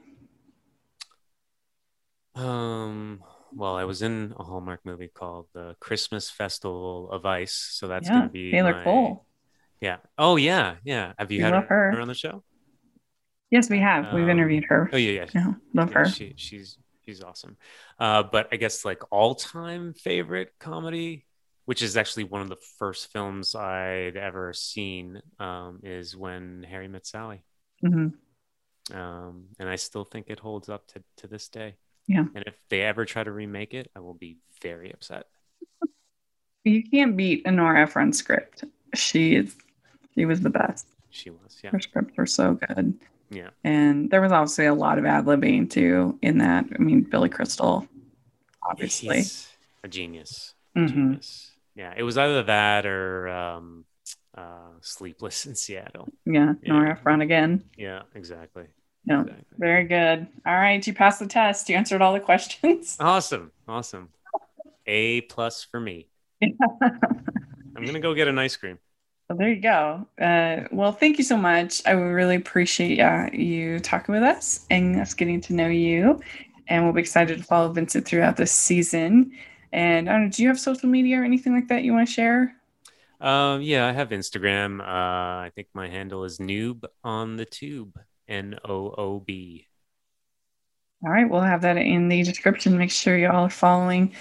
Um, 2.35 3.23
well, 3.53 3.75
I 3.75 3.83
was 3.83 4.01
in 4.01 4.33
a 4.37 4.43
Hallmark 4.43 4.81
movie 4.85 5.09
called 5.13 5.47
The 5.53 5.75
Christmas 5.79 6.29
Festival 6.29 7.09
of 7.11 7.25
Ice, 7.25 7.53
so 7.53 7.87
that's 7.87 8.07
yeah, 8.07 8.13
gonna 8.13 8.29
be 8.29 8.51
Taylor 8.51 8.75
my... 8.75 8.83
Cole. 8.83 9.25
Yeah. 9.81 9.97
Oh 10.17 10.35
yeah, 10.35 10.75
yeah. 10.83 11.13
Have 11.17 11.31
you 11.31 11.39
we 11.39 11.43
had 11.43 11.53
her, 11.53 11.61
her. 11.61 11.91
her, 11.91 12.01
on 12.01 12.07
the 12.07 12.13
show? 12.13 12.43
Yes, 13.49 13.69
we 13.69 13.79
have. 13.79 14.05
Um, 14.05 14.15
We've 14.15 14.29
interviewed 14.29 14.65
her. 14.65 14.89
Oh 14.93 14.97
yeah, 14.97 15.11
yeah. 15.11 15.25
yeah 15.33 15.53
love 15.73 15.89
yeah, 15.91 15.97
her. 15.97 16.05
She, 16.05 16.33
she's 16.37 16.77
she's 17.05 17.21
awesome. 17.21 17.57
Uh, 17.99 18.23
but 18.23 18.47
I 18.51 18.55
guess 18.55 18.85
like 18.85 19.01
all 19.11 19.35
time 19.35 19.93
favorite 19.93 20.53
comedy, 20.59 21.25
which 21.65 21.81
is 21.81 21.97
actually 21.97 22.25
one 22.25 22.41
of 22.41 22.49
the 22.49 22.57
first 22.77 23.11
films 23.11 23.55
I'd 23.55 24.15
ever 24.15 24.53
seen, 24.53 25.21
um, 25.39 25.79
is 25.83 26.15
when 26.15 26.65
Harry 26.69 26.87
Met 26.87 27.05
Sally. 27.05 27.43
Mm-hmm. 27.83 28.95
Um, 28.95 29.45
and 29.59 29.67
I 29.67 29.75
still 29.75 30.05
think 30.05 30.27
it 30.29 30.39
holds 30.39 30.69
up 30.69 30.87
to 30.89 31.03
to 31.17 31.27
this 31.27 31.49
day. 31.49 31.75
Yeah. 32.11 32.25
And 32.35 32.43
if 32.45 32.55
they 32.69 32.81
ever 32.81 33.05
try 33.05 33.23
to 33.23 33.31
remake 33.31 33.73
it, 33.73 33.89
I 33.95 33.99
will 33.99 34.13
be 34.13 34.37
very 34.61 34.91
upset. 34.91 35.27
You 36.63 36.83
can't 36.83 37.17
beat 37.17 37.45
a 37.45 37.51
Nora 37.51 37.83
Ephron 37.83 38.13
script. 38.13 38.63
She 38.93 39.35
is 39.35 39.55
she 40.13 40.25
was 40.25 40.41
the 40.41 40.49
best. 40.49 40.85
She 41.09 41.29
was, 41.29 41.59
yeah. 41.63 41.71
Her 41.71 41.79
scripts 41.79 42.15
were 42.17 42.25
so 42.25 42.53
good. 42.53 42.99
Yeah. 43.29 43.49
And 43.63 44.09
there 44.09 44.21
was 44.21 44.31
obviously 44.31 44.65
a 44.65 44.73
lot 44.73 44.97
of 44.97 45.05
ad 45.05 45.25
libbing 45.25 45.69
too 45.69 46.19
in 46.21 46.39
that. 46.39 46.65
I 46.77 46.81
mean, 46.81 47.01
Billy 47.01 47.29
Crystal, 47.29 47.87
obviously. 48.63 49.17
He's 49.17 49.47
a 49.83 49.87
genius. 49.87 50.53
Mm-hmm. 50.77 50.87
genius. 50.87 51.51
Yeah. 51.75 51.93
It 51.95 52.03
was 52.03 52.17
either 52.17 52.43
that 52.43 52.85
or 52.85 53.29
um, 53.29 53.85
uh, 54.37 54.71
Sleepless 54.81 55.45
in 55.45 55.55
Seattle. 55.55 56.09
Yeah. 56.25 56.53
yeah. 56.61 56.73
Nora 56.73 56.91
Ephron 56.91 57.21
again. 57.21 57.63
Yeah, 57.77 58.03
exactly. 58.15 58.65
Yeah. 59.05 59.21
Exactly. 59.21 59.45
Very 59.57 59.83
good. 59.85 60.27
All 60.45 60.55
right. 60.55 60.85
You 60.85 60.93
passed 60.93 61.19
the 61.19 61.27
test. 61.27 61.69
You 61.69 61.75
answered 61.75 62.01
all 62.01 62.13
the 62.13 62.19
questions. 62.19 62.97
Awesome. 62.99 63.51
Awesome. 63.67 64.09
A 64.85 65.21
plus 65.21 65.63
for 65.63 65.79
me. 65.79 66.07
I'm 66.41 67.85
gonna 67.85 67.99
go 67.99 68.13
get 68.13 68.27
an 68.27 68.37
ice 68.39 68.55
cream. 68.55 68.79
Well, 69.29 69.37
there 69.37 69.49
you 69.49 69.61
go. 69.61 70.07
Uh, 70.19 70.67
well, 70.71 70.91
thank 70.91 71.17
you 71.17 71.23
so 71.23 71.37
much. 71.37 71.81
I 71.85 71.91
really 71.91 72.35
appreciate 72.35 72.99
uh, 72.99 73.29
you 73.31 73.79
talking 73.79 74.13
with 74.13 74.23
us 74.23 74.65
and 74.69 74.99
us 74.99 75.13
getting 75.13 75.39
to 75.41 75.53
know 75.53 75.67
you. 75.67 76.21
And 76.67 76.83
we'll 76.83 76.93
be 76.93 77.01
excited 77.01 77.37
to 77.37 77.43
follow 77.43 77.71
Vincent 77.71 78.05
throughout 78.05 78.35
this 78.35 78.51
season. 78.51 79.31
And 79.71 80.09
I 80.09 80.13
don't 80.13 80.25
know, 80.25 80.29
do 80.31 80.43
you 80.43 80.49
have 80.49 80.59
social 80.59 80.89
media 80.89 81.21
or 81.21 81.23
anything 81.23 81.53
like 81.53 81.69
that 81.69 81.83
you 81.83 81.93
want 81.93 82.07
to 82.07 82.13
share? 82.13 82.55
Um, 83.21 83.61
yeah, 83.61 83.87
I 83.87 83.93
have 83.93 84.09
Instagram. 84.09 84.81
Uh, 84.81 84.83
I 85.45 85.51
think 85.55 85.69
my 85.73 85.87
handle 85.87 86.25
is 86.25 86.39
noob 86.39 86.83
on 87.03 87.37
the 87.37 87.45
tube. 87.45 87.97
N 88.31 88.57
O 88.63 88.93
O 88.97 89.19
B. 89.19 89.67
All 91.03 91.11
right, 91.11 91.29
we'll 91.29 91.41
have 91.41 91.63
that 91.63 91.77
in 91.77 92.07
the 92.09 92.23
description. 92.23 92.77
Make 92.77 92.91
sure 92.91 93.17
you 93.17 93.27
all 93.27 93.45
are 93.45 93.49
following 93.49 94.13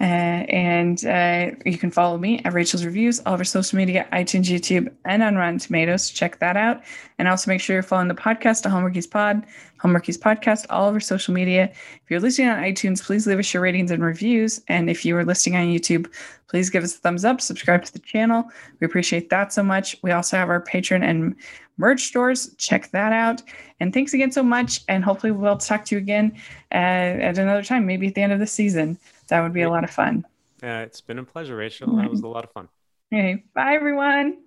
uh, 0.00 0.04
and 0.04 1.04
uh, 1.04 1.50
you 1.64 1.78
can 1.78 1.90
follow 1.90 2.18
me 2.18 2.40
at 2.44 2.52
Rachel's 2.52 2.84
Reviews, 2.84 3.20
all 3.20 3.34
of 3.34 3.40
our 3.40 3.44
social 3.44 3.76
media, 3.76 4.06
iTunes, 4.12 4.46
YouTube, 4.46 4.92
and 5.04 5.22
on 5.22 5.36
Rotten 5.36 5.58
Tomatoes. 5.58 6.10
Check 6.10 6.38
that 6.40 6.56
out. 6.56 6.82
And 7.18 7.28
also 7.28 7.50
make 7.50 7.60
sure 7.60 7.74
you're 7.74 7.82
following 7.82 8.08
the 8.08 8.14
podcast, 8.14 8.62
the 8.62 8.68
Hallmarkies 8.68 9.08
Pod, 9.08 9.46
Hallmarkies 9.80 10.18
Podcast, 10.18 10.66
all 10.68 10.88
of 10.88 10.94
our 10.94 11.00
social 11.00 11.32
media. 11.32 11.70
If 11.72 12.10
you're 12.10 12.20
listening 12.20 12.48
on 12.48 12.62
iTunes, 12.62 13.02
please 13.02 13.26
leave 13.26 13.38
us 13.38 13.54
your 13.54 13.62
ratings 13.62 13.90
and 13.90 14.02
reviews. 14.02 14.60
And 14.68 14.90
if 14.90 15.04
you 15.04 15.16
are 15.16 15.24
listening 15.24 15.56
on 15.56 15.66
YouTube, 15.66 16.12
please 16.48 16.70
give 16.70 16.82
us 16.82 16.96
a 16.96 16.98
thumbs 16.98 17.24
up, 17.24 17.40
subscribe 17.40 17.84
to 17.84 17.92
the 17.92 18.00
channel. 18.00 18.44
We 18.80 18.86
appreciate 18.86 19.30
that 19.30 19.52
so 19.52 19.62
much. 19.62 19.96
We 20.02 20.10
also 20.10 20.36
have 20.36 20.48
our 20.48 20.62
Patreon 20.62 21.04
and 21.04 21.36
merch 21.76 22.02
stores. 22.02 22.54
Check 22.56 22.90
that 22.90 23.12
out. 23.12 23.42
And 23.80 23.92
thanks 23.92 24.14
again 24.14 24.32
so 24.32 24.42
much. 24.42 24.80
And 24.88 25.04
hopefully 25.04 25.32
we'll 25.32 25.56
talk 25.56 25.84
to 25.86 25.94
you 25.94 26.00
again 26.00 26.32
uh, 26.72 26.74
at 26.74 27.38
another 27.38 27.62
time, 27.62 27.86
maybe 27.86 28.08
at 28.08 28.14
the 28.14 28.22
end 28.22 28.32
of 28.32 28.38
the 28.38 28.46
season. 28.46 28.98
That 29.28 29.40
would 29.42 29.52
be 29.52 29.62
a 29.62 29.70
lot 29.70 29.84
of 29.84 29.90
fun. 29.90 30.24
Yeah, 30.62 30.82
it's 30.82 31.00
been 31.00 31.18
a 31.18 31.24
pleasure, 31.24 31.56
Rachel. 31.56 31.96
That 31.96 32.10
was 32.10 32.20
a 32.22 32.28
lot 32.28 32.44
of 32.44 32.52
fun. 32.52 32.68
Okay. 33.12 33.44
Bye, 33.54 33.74
everyone. 33.74 34.43